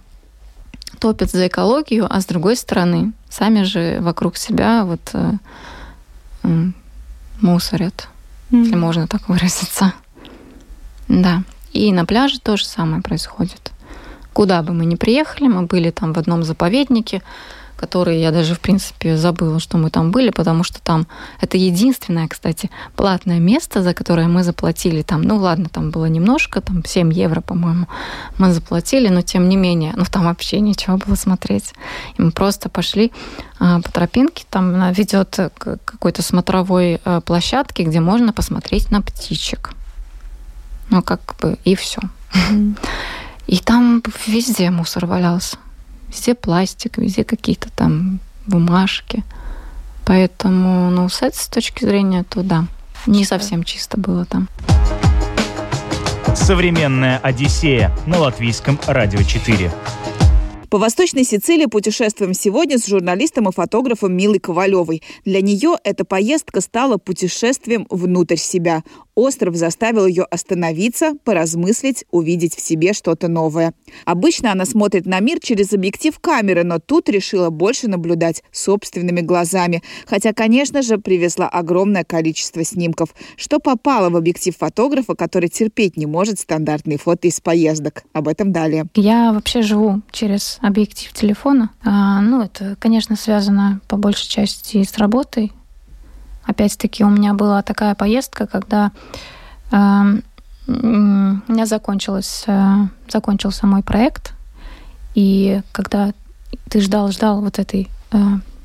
топят 1.00 1.32
за 1.32 1.48
экологию, 1.48 2.08
а 2.10 2.22
с 2.22 2.26
другой 2.26 2.56
стороны 2.56 3.14
сами 3.30 3.64
же 3.64 3.98
вокруг 4.02 4.38
себя 4.38 4.86
вот 4.86 5.02
э, 5.14 5.32
мусорят, 7.42 8.08
mm-hmm. 8.52 8.64
если 8.64 8.76
можно 8.76 9.08
так 9.08 9.28
выразиться. 9.30 9.94
Да. 11.08 11.44
И 11.72 11.92
на 11.92 12.06
пляже 12.06 12.40
то 12.40 12.58
же 12.58 12.66
самое 12.66 13.02
происходит. 13.02 13.72
Куда 14.34 14.64
бы 14.64 14.74
мы 14.74 14.86
ни 14.86 14.96
приехали, 14.96 15.48
мы 15.48 15.64
были 15.64 15.92
там 15.92 16.14
в 16.14 16.18
одном 16.18 16.44
заповеднике, 16.44 17.22
которые 17.76 18.22
я 18.22 18.32
даже, 18.32 18.56
в 18.56 18.60
принципе, 18.60 19.18
забыла, 19.18 19.60
что 19.60 19.78
мы 19.78 19.90
там 19.90 20.12
были, 20.12 20.30
потому 20.30 20.64
что 20.64 20.82
там 20.82 21.08
это 21.42 21.58
единственное, 21.58 22.28
кстати, 22.28 22.70
платное 22.96 23.40
место, 23.40 23.82
за 23.82 23.94
которое 23.94 24.28
мы 24.28 24.44
заплатили 24.44 25.02
там, 25.02 25.22
ну 25.22 25.38
ладно, 25.38 25.70
там 25.70 25.92
было 25.92 26.06
немножко, 26.06 26.62
там 26.62 26.84
7 26.86 27.14
евро, 27.14 27.42
по-моему, 27.42 27.88
мы 28.38 28.54
заплатили, 28.54 29.10
но 29.10 29.22
тем 29.22 29.50
не 29.50 29.56
менее, 29.56 29.94
ну 29.96 30.04
там 30.10 30.26
вообще 30.26 30.60
ничего 30.60 30.98
было 30.98 31.16
смотреть. 31.16 31.74
И 32.18 32.22
мы 32.22 32.32
просто 32.32 32.70
пошли 32.70 33.12
а, 33.60 33.82
по 33.82 33.92
тропинке, 33.92 34.46
там 34.50 34.74
она 34.74 34.92
ведет 34.92 35.38
к 35.58 35.78
какой-то 35.86 36.22
смотровой 36.22 37.00
а, 37.06 37.22
площадке, 37.22 37.84
где 37.84 38.00
можно 38.00 38.34
посмотреть 38.34 38.92
на 38.92 39.02
птичек. 39.02 39.72
Ну, 40.90 41.02
как 41.02 41.36
бы, 41.42 41.58
и 41.64 41.76
все. 41.76 42.02
И 43.48 43.58
там 43.58 44.02
везде 44.28 44.70
мусор 44.70 45.06
валялся. 45.06 45.58
Везде 46.14 46.36
пластик, 46.36 47.00
везде 47.00 47.24
какие-то 47.24 47.70
там 47.72 48.20
бумажки. 48.46 49.24
Поэтому, 50.06 50.92
ну, 50.92 51.10
с 51.10 51.24
этой 51.24 51.50
точки 51.50 51.86
зрения, 51.86 52.24
то 52.24 52.44
да, 52.44 52.68
не 53.08 53.26
совсем 53.26 53.64
чисто 53.64 54.00
было 54.00 54.24
там. 54.26 54.48
Современная 56.36 57.18
Одиссея 57.18 57.92
на 58.06 58.20
латвийском 58.20 58.80
радио 58.86 59.24
4. 59.24 59.72
По 60.70 60.80
Восточной 60.80 61.24
Сицилии 61.24 61.68
путешествуем 61.68 62.34
сегодня 62.34 62.80
с 62.80 62.88
журналистом 62.88 63.48
и 63.48 63.52
фотографом 63.52 64.18
Милой 64.18 64.40
Ковалевой. 64.40 65.04
Для 65.24 65.40
нее 65.42 65.78
эта 65.84 66.04
поездка 66.04 66.62
стала 66.62 66.98
путешествием 66.98 67.86
внутрь 67.92 68.38
себя. 68.38 68.84
Остров 69.16 69.56
заставил 69.56 70.08
ее 70.08 70.24
остановиться, 70.24 71.14
поразмыслить, 71.24 72.06
увидеть 72.12 72.56
в 72.56 72.62
себе 72.62 72.94
что-то 72.94 73.28
новое. 73.28 73.74
Обычно 74.06 74.52
она 74.52 74.66
смотрит 74.66 75.06
на 75.06 75.20
мир 75.20 75.40
через 75.40 75.72
объектив 75.74 76.18
камеры, 76.20 76.64
но 76.64 76.80
тут 76.80 77.10
решила 77.10 77.50
больше 77.50 77.88
наблюдать 77.88 78.44
собственными 78.52 79.22
глазами. 79.22 79.84
Хотя, 80.08 80.34
конечно 80.34 80.82
же, 80.82 80.98
привезла 80.98 81.48
огромное 81.48 82.04
количество 82.04 82.64
снимков, 82.64 83.14
что 83.38 83.60
попало 83.60 84.10
в 84.10 84.16
объектив 84.16 84.56
фотографа, 84.58 85.16
который 85.16 85.50
терпеть 85.50 85.96
не 85.98 86.06
может 86.06 86.40
стандартные 86.40 86.98
фото 86.98 87.28
из 87.28 87.40
поездок. 87.40 88.04
Об 88.14 88.28
этом 88.28 88.52
далее. 88.52 88.86
Я 88.96 89.32
вообще 89.32 89.62
живу 89.62 90.02
через 90.12 90.58
объектив 90.62 91.14
телефона. 91.14 91.70
А, 91.84 92.22
ну, 92.22 92.42
это, 92.42 92.76
конечно, 92.80 93.16
связано 93.16 93.82
по 93.88 93.98
большей 93.98 94.28
части 94.28 94.84
с 94.84 94.98
работой. 94.98 95.52
Опять-таки 96.46 97.04
у 97.04 97.10
меня 97.10 97.34
была 97.34 97.62
такая 97.62 97.96
поездка, 97.96 98.48
когда 98.48 98.92
э, 99.72 99.78
у 100.68 100.72
меня 100.72 101.66
закончилось, 101.66 102.44
э, 102.48 102.88
закончился 103.10 103.68
мой 103.68 103.84
проект, 103.84 104.34
и 105.16 105.62
когда 105.72 106.14
ты 106.70 106.82
ждал, 106.82 107.12
ждал 107.12 107.42
вот 107.42 107.60
этой 107.60 107.90
э, 108.12 108.18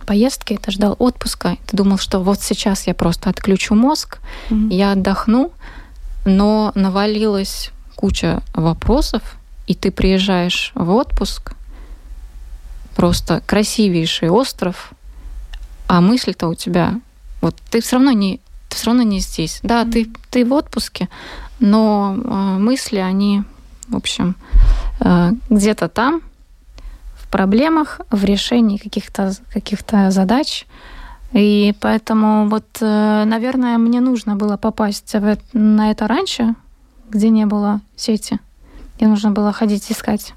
поездки, 0.07 0.59
ты 0.61 0.71
ждал 0.71 0.97
отпуска, 0.99 1.57
ты 1.67 1.77
думал, 1.77 1.99
что 1.99 2.21
вот 2.21 2.41
сейчас 2.41 2.87
я 2.87 2.95
просто 2.95 3.31
отключу 3.31 3.75
мозг, 3.75 4.19
mm-hmm. 4.49 4.73
я 4.73 4.93
отдохну, 4.93 5.53
но 6.25 6.73
навалилась 6.75 7.71
куча 7.95 8.43
вопросов, 8.55 9.37
и 9.67 9.75
ты 9.75 9.91
приезжаешь 9.91 10.73
в 10.75 10.91
отпуск, 10.91 11.53
просто 12.97 13.43
красивейший 13.47 14.31
остров, 14.31 14.93
а 15.87 16.01
мысль-то 16.01 16.49
у 16.49 16.55
тебя 16.55 17.01
вот 17.41 17.57
ты 17.71 17.81
все 17.81 17.97
равно 17.97 18.13
не, 18.13 18.41
ты 18.69 18.77
все 18.77 18.87
равно 18.87 19.03
не 19.03 19.21
здесь. 19.21 19.61
Да, 19.63 19.83
mm-hmm. 19.83 19.93
ты, 19.93 20.11
ты 20.31 20.45
в 20.45 20.53
отпуске, 20.53 21.09
но 21.61 22.15
э, 22.17 22.59
мысли, 22.59 22.99
они, 22.99 23.43
в 23.89 23.97
общем, 23.97 24.37
э, 25.01 25.33
где-то 25.51 25.89
там, 25.89 26.23
в 27.17 27.29
проблемах, 27.29 28.01
в 28.11 28.25
решении 28.25 28.79
каких-то 28.79 29.33
каких 29.53 29.81
задач. 30.09 30.67
И 31.33 31.75
поэтому 31.81 32.49
вот, 32.49 32.65
э, 32.81 33.25
наверное, 33.25 33.77
мне 33.79 34.01
нужно 34.01 34.37
было 34.37 34.57
попасть 34.57 35.13
в, 35.13 35.39
на 35.53 35.91
это 35.91 36.07
раньше, 36.07 36.55
где 37.11 37.29
не 37.29 37.47
было 37.47 37.81
сети. 37.97 38.39
Мне 38.99 39.09
нужно 39.09 39.31
было 39.31 39.53
ходить 39.53 39.91
искать, 39.93 40.33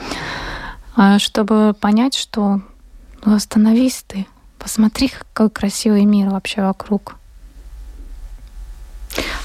а, 0.96 1.18
чтобы 1.18 1.74
понять, 1.78 2.14
что 2.14 2.60
ну, 3.24 3.34
остановись 3.34 4.04
ты, 4.06 4.26
посмотри, 4.58 5.08
какой 5.08 5.50
красивый 5.50 6.04
мир 6.04 6.30
вообще 6.30 6.62
вокруг. 6.62 7.16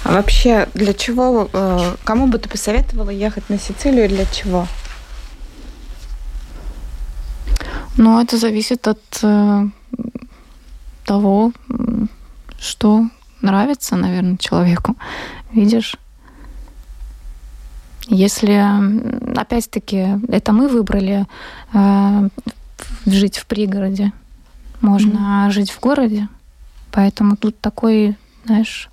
А 0.03 0.13
вообще, 0.13 0.67
для 0.73 0.93
чего, 0.93 1.49
э, 1.51 1.95
кому 2.03 2.27
бы 2.27 2.37
ты 2.39 2.49
посоветовала 2.49 3.09
ехать 3.09 3.49
на 3.49 3.59
Сицилию, 3.59 4.09
для 4.09 4.25
чего? 4.25 4.67
Ну, 7.97 8.19
это 8.21 8.37
зависит 8.37 8.87
от 8.87 9.01
э, 9.21 9.65
того, 11.05 11.51
что 12.59 13.05
нравится, 13.41 13.95
наверное, 13.95 14.37
человеку. 14.37 14.95
Видишь? 15.51 15.97
Если, 18.07 18.59
опять-таки, 19.37 20.19
это 20.27 20.51
мы 20.51 20.67
выбрали 20.67 21.27
э, 21.73 22.29
жить 23.05 23.37
в 23.37 23.45
пригороде, 23.45 24.11
можно 24.81 25.47
mm-hmm. 25.47 25.51
жить 25.51 25.71
в 25.71 25.79
городе, 25.79 26.27
поэтому 26.91 27.37
тут 27.37 27.59
такой, 27.59 28.17
знаешь, 28.45 28.89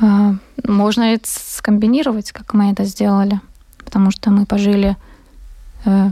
э, 0.00 0.34
можно 0.64 1.02
это 1.02 1.28
скомбинировать, 1.28 2.32
как 2.32 2.54
мы 2.54 2.70
это 2.70 2.84
сделали, 2.84 3.40
потому 3.78 4.10
что 4.10 4.30
мы 4.30 4.46
пожили 4.46 4.96
э, 5.84 6.10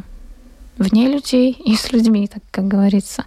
вне 0.79 1.09
людей 1.09 1.53
и 1.53 1.77
с 1.77 1.93
людьми, 1.93 2.27
так 2.27 2.43
как 2.51 2.67
говорится. 2.67 3.25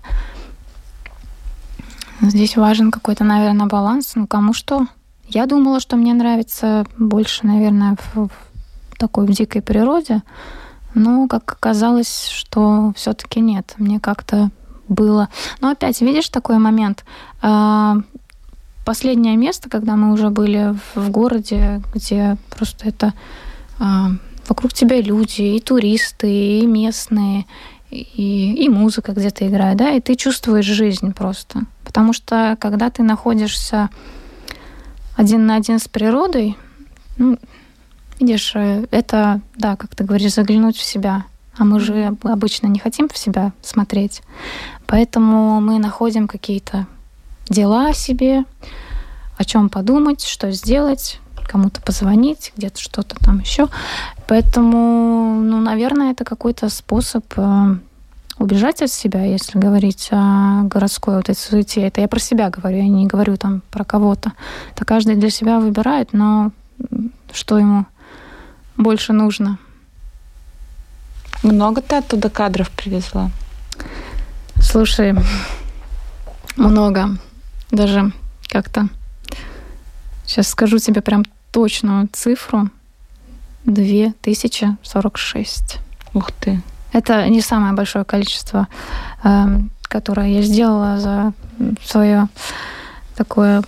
Здесь 2.22 2.58
важен 2.58 2.92
какой-то, 2.92 3.24
наверное, 3.24 3.68
баланс. 3.68 4.14
Ну, 4.16 4.26
кому 4.26 4.54
что. 4.54 4.88
Я 5.28 5.46
думала, 5.46 5.80
что 5.80 5.98
мне 5.98 6.14
нравится 6.14 6.86
больше, 6.98 7.46
наверное, 7.46 7.96
в, 7.96 8.30
в 8.30 8.98
такой 8.98 9.28
в 9.28 9.32
дикой 9.32 9.62
природе. 9.62 10.24
Но, 10.96 11.28
как 11.28 11.52
оказалось, 11.52 12.28
что 12.30 12.92
все-таки 12.96 13.40
нет. 13.40 13.76
Мне 13.78 14.00
как-то 14.00 14.50
было... 14.88 15.30
Но 15.62 15.70
опять, 15.70 16.02
видишь, 16.02 16.30
такой 16.30 16.58
момент. 16.58 17.06
А, 17.42 17.98
последнее 18.86 19.36
место, 19.36 19.70
когда 19.70 19.96
мы 19.96 20.14
уже 20.14 20.30
были 20.30 20.76
в 20.96 21.10
городе, 21.10 21.82
где 21.94 22.38
просто 22.50 22.88
это 22.88 23.14
а, 23.80 24.12
вокруг 24.48 24.74
тебя 24.74 25.02
люди, 25.02 25.42
и 25.42 25.60
туристы, 25.60 26.60
и 26.60 26.66
местные, 26.66 27.46
и, 27.90 28.54
и 28.54 28.70
музыка 28.70 29.14
где-то 29.14 29.48
играет, 29.48 29.78
да, 29.78 29.92
и 29.92 30.02
ты 30.02 30.16
чувствуешь 30.16 30.66
жизнь 30.66 31.14
просто. 31.14 31.62
Потому 31.84 32.14
что 32.14 32.58
когда 32.60 32.90
ты 32.90 33.04
находишься 33.04 33.90
один 35.16 35.46
на 35.46 35.56
один 35.56 35.80
с 35.80 35.88
природой, 35.88 36.58
ну, 37.18 37.38
видишь, 38.20 38.52
э, 38.56 38.86
это, 38.92 39.42
да, 39.56 39.76
как 39.76 39.96
ты 39.96 40.04
говоришь, 40.04 40.34
заглянуть 40.34 40.78
в 40.78 40.84
себя. 40.84 41.26
А 41.58 41.64
мы 41.66 41.80
же 41.80 42.16
обычно 42.24 42.68
не 42.68 42.80
хотим 42.80 43.10
в 43.10 43.18
себя 43.18 43.52
смотреть. 43.62 44.22
Поэтому 44.88 45.60
мы 45.60 45.80
находим 45.80 46.28
какие-то 46.28 46.88
дела 47.50 47.94
себе, 47.94 48.46
о 49.38 49.44
чем 49.44 49.70
подумать, 49.70 50.24
что 50.24 50.52
сделать, 50.52 51.20
кому-то 51.48 51.82
позвонить, 51.82 52.54
где-то 52.58 52.80
что-то 52.80 53.16
там 53.18 53.40
еще. 53.40 53.68
Поэтому, 54.28 55.40
ну, 55.42 55.62
наверное, 55.62 56.12
это 56.12 56.26
какой-то 56.26 56.70
способ 56.70 57.26
э, 57.38 57.76
убежать 58.40 58.82
от 58.82 58.90
себя, 58.90 59.24
если 59.24 59.58
говорить 59.60 60.10
о 60.12 60.64
городской 60.64 61.16
вот 61.16 61.30
этой 61.30 61.40
суете. 61.40 61.82
Это 61.82 62.02
я 62.02 62.08
про 62.08 62.20
себя 62.20 62.50
говорю, 62.50 62.78
я 62.78 62.88
не 62.88 63.08
говорю 63.08 63.38
там 63.38 63.62
про 63.70 63.84
кого-то. 63.84 64.34
Это 64.74 64.86
каждый 64.86 65.16
для 65.16 65.30
себя 65.30 65.60
выбирает, 65.60 66.14
но 66.14 66.52
что 67.32 67.58
ему 67.58 67.86
больше 68.76 69.14
нужно. 69.14 69.58
Много 71.44 71.82
ты 71.82 71.98
оттуда 71.98 72.30
кадров 72.30 72.70
привезла? 72.72 73.32
Слушай, 74.62 75.16
много. 76.56 77.18
Даже 77.72 78.12
как-то 78.48 78.88
сейчас 80.26 80.50
скажу 80.50 80.80
тебе 80.80 81.02
прям 81.02 81.24
точную 81.52 82.10
цифру. 82.12 82.70
2046. 83.66 85.80
Ух 86.14 86.32
ты. 86.32 86.62
Это 86.94 87.28
не 87.28 87.42
самое 87.42 87.74
большое 87.74 88.06
количество, 88.06 88.68
эм, 89.24 89.72
которое 89.84 90.30
я 90.30 90.42
сделала 90.42 91.00
за 91.00 91.34
свое 91.84 92.30
такое 93.16 93.62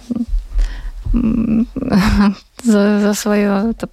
за, 2.64 3.00
за 3.00 3.14
свое 3.14 3.72
это, 3.72 3.90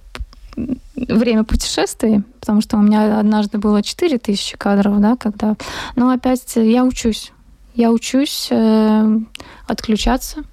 время 1.07 1.43
путешествий, 1.43 2.23
потому 2.39 2.61
что 2.61 2.77
у 2.77 2.81
меня 2.81 3.19
однажды 3.19 3.57
было 3.57 3.83
4000 3.83 4.57
кадров, 4.57 4.99
да, 4.99 5.15
когда... 5.15 5.55
Но 5.95 6.09
опять 6.09 6.55
я 6.55 6.83
учусь. 6.83 7.31
Я 7.75 7.91
учусь 7.91 8.47
э, 8.49 9.19
отключаться, 9.67 10.43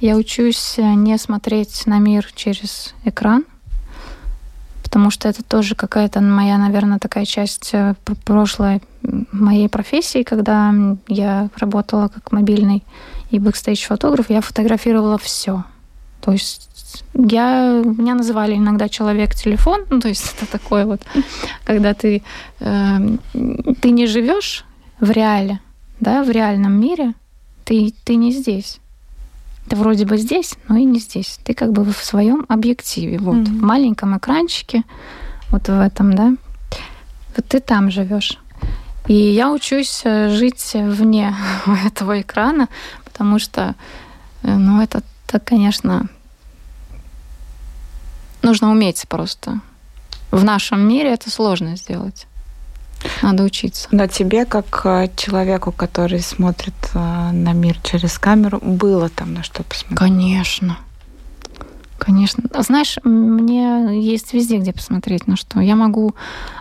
я 0.00 0.16
учусь 0.16 0.74
не 0.76 1.16
смотреть 1.18 1.86
на 1.86 1.98
мир 1.98 2.28
через 2.34 2.94
экран, 3.04 3.44
потому 4.82 5.10
что 5.10 5.28
это 5.28 5.42
тоже 5.42 5.74
какая-то 5.74 6.20
моя, 6.20 6.58
наверное, 6.58 6.98
такая 6.98 7.24
часть 7.24 7.70
э, 7.72 7.94
прошлой 8.24 8.82
моей 9.32 9.68
профессии, 9.68 10.22
когда 10.22 10.74
я 11.08 11.48
работала 11.56 12.08
как 12.08 12.32
мобильный 12.32 12.84
и 13.30 13.38
бэкстейдж-фотограф, 13.38 14.30
я 14.30 14.40
фотографировала 14.40 15.18
все. 15.18 15.64
То 16.20 16.32
есть 16.32 16.68
я, 17.14 17.82
меня 17.84 18.14
называли 18.14 18.54
иногда 18.54 18.88
человек-телефон, 18.88 19.84
ну, 19.90 20.00
то 20.00 20.08
есть 20.08 20.34
это 20.36 20.50
такое 20.50 20.86
вот, 20.86 21.02
когда 21.64 21.94
ты, 21.94 22.22
э, 22.60 22.98
ты 23.80 23.90
не 23.90 24.06
живешь 24.06 24.64
в 25.00 25.10
реале, 25.10 25.60
да, 26.00 26.22
в 26.22 26.30
реальном 26.30 26.80
мире, 26.80 27.14
ты, 27.64 27.92
ты 28.04 28.16
не 28.16 28.32
здесь. 28.32 28.80
Ты 29.68 29.76
вроде 29.76 30.04
бы 30.04 30.18
здесь, 30.18 30.54
но 30.68 30.76
и 30.76 30.84
не 30.84 30.98
здесь. 30.98 31.38
Ты 31.42 31.54
как 31.54 31.72
бы 31.72 31.84
в 31.84 31.96
своем 32.04 32.44
объективе, 32.48 33.18
вот, 33.18 33.36
mm-hmm. 33.36 33.58
в 33.58 33.62
маленьком 33.62 34.16
экранчике, 34.18 34.82
вот 35.50 35.68
в 35.68 35.80
этом, 35.80 36.12
да. 36.12 36.34
Вот 37.36 37.46
ты 37.46 37.60
там 37.60 37.90
живешь. 37.90 38.38
И 39.06 39.14
я 39.14 39.50
учусь 39.50 40.02
э, 40.04 40.28
жить 40.30 40.72
вне 40.74 41.34
этого 41.86 42.20
экрана, 42.20 42.68
потому 43.04 43.38
что, 43.38 43.74
э, 44.42 44.54
ну, 44.54 44.82
это, 44.82 45.02
это, 45.26 45.40
конечно, 45.40 46.08
нужно 48.44 48.70
уметь 48.70 49.04
просто. 49.08 49.60
В 50.30 50.44
нашем 50.44 50.86
мире 50.86 51.12
это 51.12 51.30
сложно 51.30 51.76
сделать. 51.76 52.26
Надо 53.22 53.42
учиться. 53.44 53.88
Но 53.90 54.06
тебе, 54.06 54.44
как 54.44 54.82
э, 54.84 55.08
человеку, 55.16 55.72
который 55.72 56.20
смотрит 56.20 56.74
э, 56.94 56.98
на 57.32 57.52
мир 57.52 57.78
через 57.82 58.18
камеру, 58.18 58.58
было 58.62 59.08
там 59.08 59.34
на 59.34 59.42
что 59.42 59.62
посмотреть? 59.62 59.98
Конечно. 59.98 60.78
Конечно. 61.98 62.44
Знаешь, 62.58 62.98
мне 63.04 64.00
есть 64.00 64.32
везде, 64.32 64.58
где 64.58 64.72
посмотреть 64.72 65.26
на 65.26 65.36
что. 65.36 65.60
Я 65.60 65.76
могу 65.76 66.14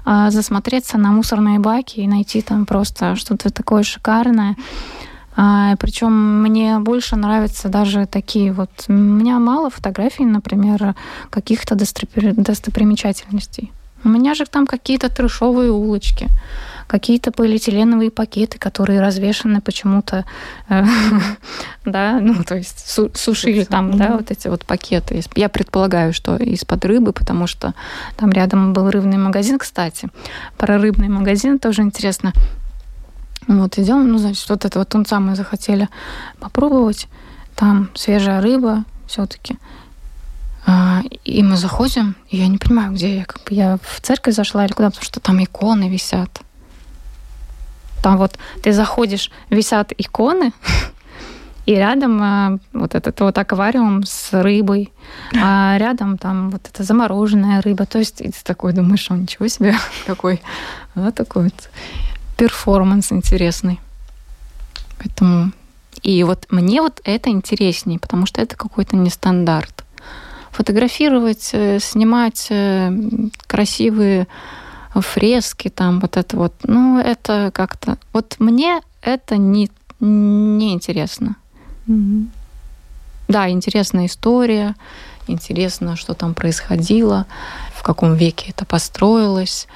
э, 0.05 0.27
засмотреться 0.31 0.97
на 0.97 1.11
мусорные 1.11 1.59
баки 1.59 1.99
и 1.99 2.07
найти 2.07 2.41
там 2.41 2.65
просто 2.65 3.15
что-то 3.15 3.49
такое 3.49 3.83
шикарное. 3.83 4.55
А, 5.35 5.75
причем 5.77 6.41
мне 6.41 6.79
больше 6.79 7.15
нравятся 7.15 7.69
даже 7.69 8.05
такие 8.05 8.51
вот... 8.51 8.69
У 8.87 8.93
меня 8.93 9.39
мало 9.39 9.69
фотографий, 9.69 10.25
например, 10.25 10.95
каких-то 11.29 11.75
достопримечательностей. 11.75 13.71
У 14.03 14.09
меня 14.09 14.33
же 14.35 14.45
там 14.45 14.67
какие-то 14.67 15.09
трешовые 15.09 15.71
улочки, 15.71 16.27
какие-то 16.87 17.31
полиэтиленовые 17.31 18.11
пакеты, 18.11 18.59
которые 18.59 18.99
развешаны 18.99 19.61
почему-то, 19.61 20.25
э, 20.69 20.85
да, 21.85 22.19
ну, 22.19 22.43
то 22.43 22.55
есть 22.55 22.99
сушили 23.15 23.63
там, 23.63 23.97
да, 23.97 24.17
вот 24.17 24.29
эти 24.29 24.49
вот 24.49 24.65
пакеты. 24.65 25.21
Я 25.35 25.47
предполагаю, 25.47 26.13
что 26.13 26.35
из-под 26.35 26.83
рыбы, 26.85 27.13
потому 27.13 27.47
что 27.47 27.73
там 28.17 28.31
рядом 28.31 28.73
был 28.73 28.89
рыбный 28.91 29.17
магазин, 29.17 29.57
кстати. 29.57 30.09
Про 30.57 30.77
рыбный 30.79 31.07
магазин 31.07 31.57
тоже 31.57 31.81
интересно. 31.81 32.33
Вот 33.47 33.77
идем, 33.77 34.07
ну, 34.07 34.17
значит, 34.17 34.47
вот 34.49 34.65
это 34.65 34.79
вот 34.79 34.89
тунца 34.89 35.19
мы 35.19 35.35
захотели 35.35 35.89
попробовать. 36.39 37.07
Там 37.55 37.89
свежая 37.93 38.41
рыба 38.41 38.83
все-таки. 39.07 39.57
А, 40.65 41.01
и 41.23 41.43
мы 41.43 41.57
заходим, 41.57 42.15
и 42.29 42.37
я 42.37 42.47
не 42.47 42.57
понимаю, 42.57 42.93
где 42.93 43.17
я. 43.17 43.25
Как 43.25 43.43
бы 43.43 43.53
я 43.53 43.77
в 43.81 44.01
церковь 44.01 44.33
зашла 44.33 44.65
или 44.65 44.73
куда, 44.73 44.89
потому 44.89 45.05
что 45.05 45.19
там 45.19 45.43
иконы 45.43 45.89
висят. 45.89 46.41
Там 48.01 48.17
вот 48.17 48.37
ты 48.61 48.73
заходишь, 48.73 49.29
висят 49.49 49.91
иконы, 49.97 50.51
И 51.65 51.75
рядом 51.75 52.21
а, 52.21 52.57
вот 52.73 52.93
этот 52.93 53.19
вот 53.21 53.37
аквариум 53.37 54.03
с 54.03 54.33
рыбой, 54.33 54.91
а 55.33 55.77
рядом 55.77 56.17
там 56.17 56.49
вот 56.49 56.67
эта 56.67 56.83
замороженная 56.83 57.61
рыба. 57.61 57.85
То 57.85 57.99
есть 57.99 58.17
ты 58.17 58.33
такой 58.43 58.73
думаешь, 58.73 59.09
о, 59.09 59.15
ничего 59.15 59.47
себе, 59.47 59.75
какой, 60.05 60.41
вот 60.93 61.15
такой 61.15 61.45
вот 61.45 61.69
перформанс 62.37 63.11
интересный. 63.11 63.79
Поэтому 64.97 65.51
и 66.01 66.23
вот 66.23 66.47
мне 66.49 66.81
вот 66.81 67.01
это 67.03 67.29
интереснее, 67.29 67.99
потому 67.99 68.25
что 68.25 68.41
это 68.41 68.55
какой-то 68.55 68.95
нестандарт. 68.95 69.83
Фотографировать, 70.51 71.49
э, 71.53 71.79
снимать 71.79 72.47
э, 72.49 72.91
красивые 73.47 74.27
фрески, 74.93 75.69
там 75.69 75.99
вот 75.99 76.17
это 76.17 76.37
вот, 76.37 76.53
ну, 76.63 76.99
это 76.99 77.51
как-то... 77.53 77.97
Вот 78.11 78.35
мне 78.39 78.81
это 79.01 79.37
не, 79.37 79.71
не 79.99 80.73
интересно. 80.73 81.35
Mm-hmm. 81.87 82.27
Да, 83.29 83.49
интересная 83.49 84.05
история, 84.05 84.75
интересно, 85.27 85.95
что 85.95 86.13
там 86.13 86.33
происходило, 86.33 87.25
в 87.73 87.81
каком 87.81 88.13
веке 88.15 88.47
это 88.49 88.65
построилось, 88.65 89.67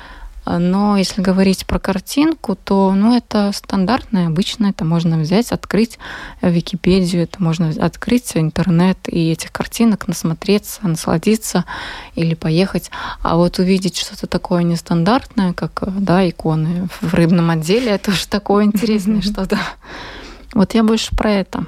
но 0.47 0.97
если 0.97 1.21
говорить 1.21 1.65
про 1.65 1.79
картинку, 1.79 2.55
то 2.55 2.93
ну, 2.93 3.15
это 3.15 3.51
стандартное, 3.53 4.27
обычное. 4.27 4.71
Это 4.71 4.85
можно 4.85 5.17
взять, 5.17 5.51
открыть 5.51 5.99
Википедию, 6.41 7.23
это 7.23 7.41
можно 7.43 7.69
открыть 7.69 8.31
интернет 8.35 8.97
и 9.07 9.31
этих 9.31 9.51
картинок 9.51 10.07
насмотреться, 10.07 10.87
насладиться 10.87 11.65
или 12.15 12.33
поехать. 12.33 12.91
А 13.21 13.35
вот 13.35 13.59
увидеть 13.59 13.97
что-то 13.97 14.27
такое 14.27 14.63
нестандартное, 14.63 15.53
как 15.53 15.83
да, 15.99 16.27
иконы 16.27 16.87
в 17.01 17.13
рыбном 17.13 17.49
отделе, 17.49 17.91
это 17.91 18.11
уже 18.11 18.27
такое 18.27 18.65
интересное 18.65 19.21
что-то. 19.21 19.59
Вот 20.53 20.73
я 20.73 20.83
больше 20.83 21.15
про 21.15 21.31
это. 21.31 21.65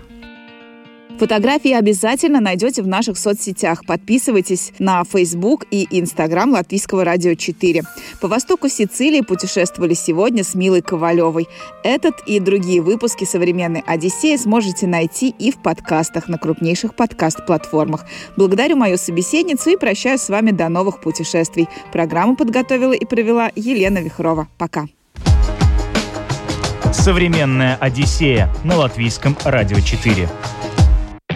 Фотографии 1.19 1.73
обязательно 1.73 2.39
найдете 2.39 2.81
в 2.81 2.87
наших 2.87 3.17
соцсетях. 3.17 3.85
Подписывайтесь 3.85 4.71
на 4.79 5.03
Facebook 5.03 5.65
и 5.69 5.85
Instagram 5.91 6.51
Латвийского 6.51 7.03
радио 7.03 7.33
4. 7.33 7.83
По 8.21 8.29
востоку 8.29 8.69
Сицилии 8.69 9.19
путешествовали 9.19 9.95
сегодня 9.95 10.45
с 10.45 10.55
Милой 10.55 10.81
Ковалевой. 10.81 11.49
Этот 11.83 12.21
и 12.25 12.39
другие 12.39 12.81
выпуски 12.81 13.25
современной 13.25 13.83
Одиссеи 13.85 14.37
сможете 14.37 14.87
найти 14.87 15.35
и 15.37 15.51
в 15.51 15.61
подкастах 15.61 16.29
на 16.29 16.37
крупнейших 16.37 16.95
подкаст-платформах. 16.95 18.05
Благодарю 18.37 18.77
мою 18.77 18.97
собеседницу 18.97 19.71
и 19.71 19.77
прощаюсь 19.77 20.21
с 20.21 20.29
вами 20.29 20.51
до 20.51 20.69
новых 20.69 21.01
путешествий. 21.01 21.67
Программу 21.91 22.37
подготовила 22.37 22.93
и 22.93 23.03
провела 23.03 23.51
Елена 23.57 23.97
Вихрова. 23.97 24.47
Пока. 24.57 24.87
Современная 26.93 27.75
Одиссея 27.75 28.49
на 28.63 28.77
Латвийском 28.77 29.35
радио 29.43 29.81
4. 29.81 30.29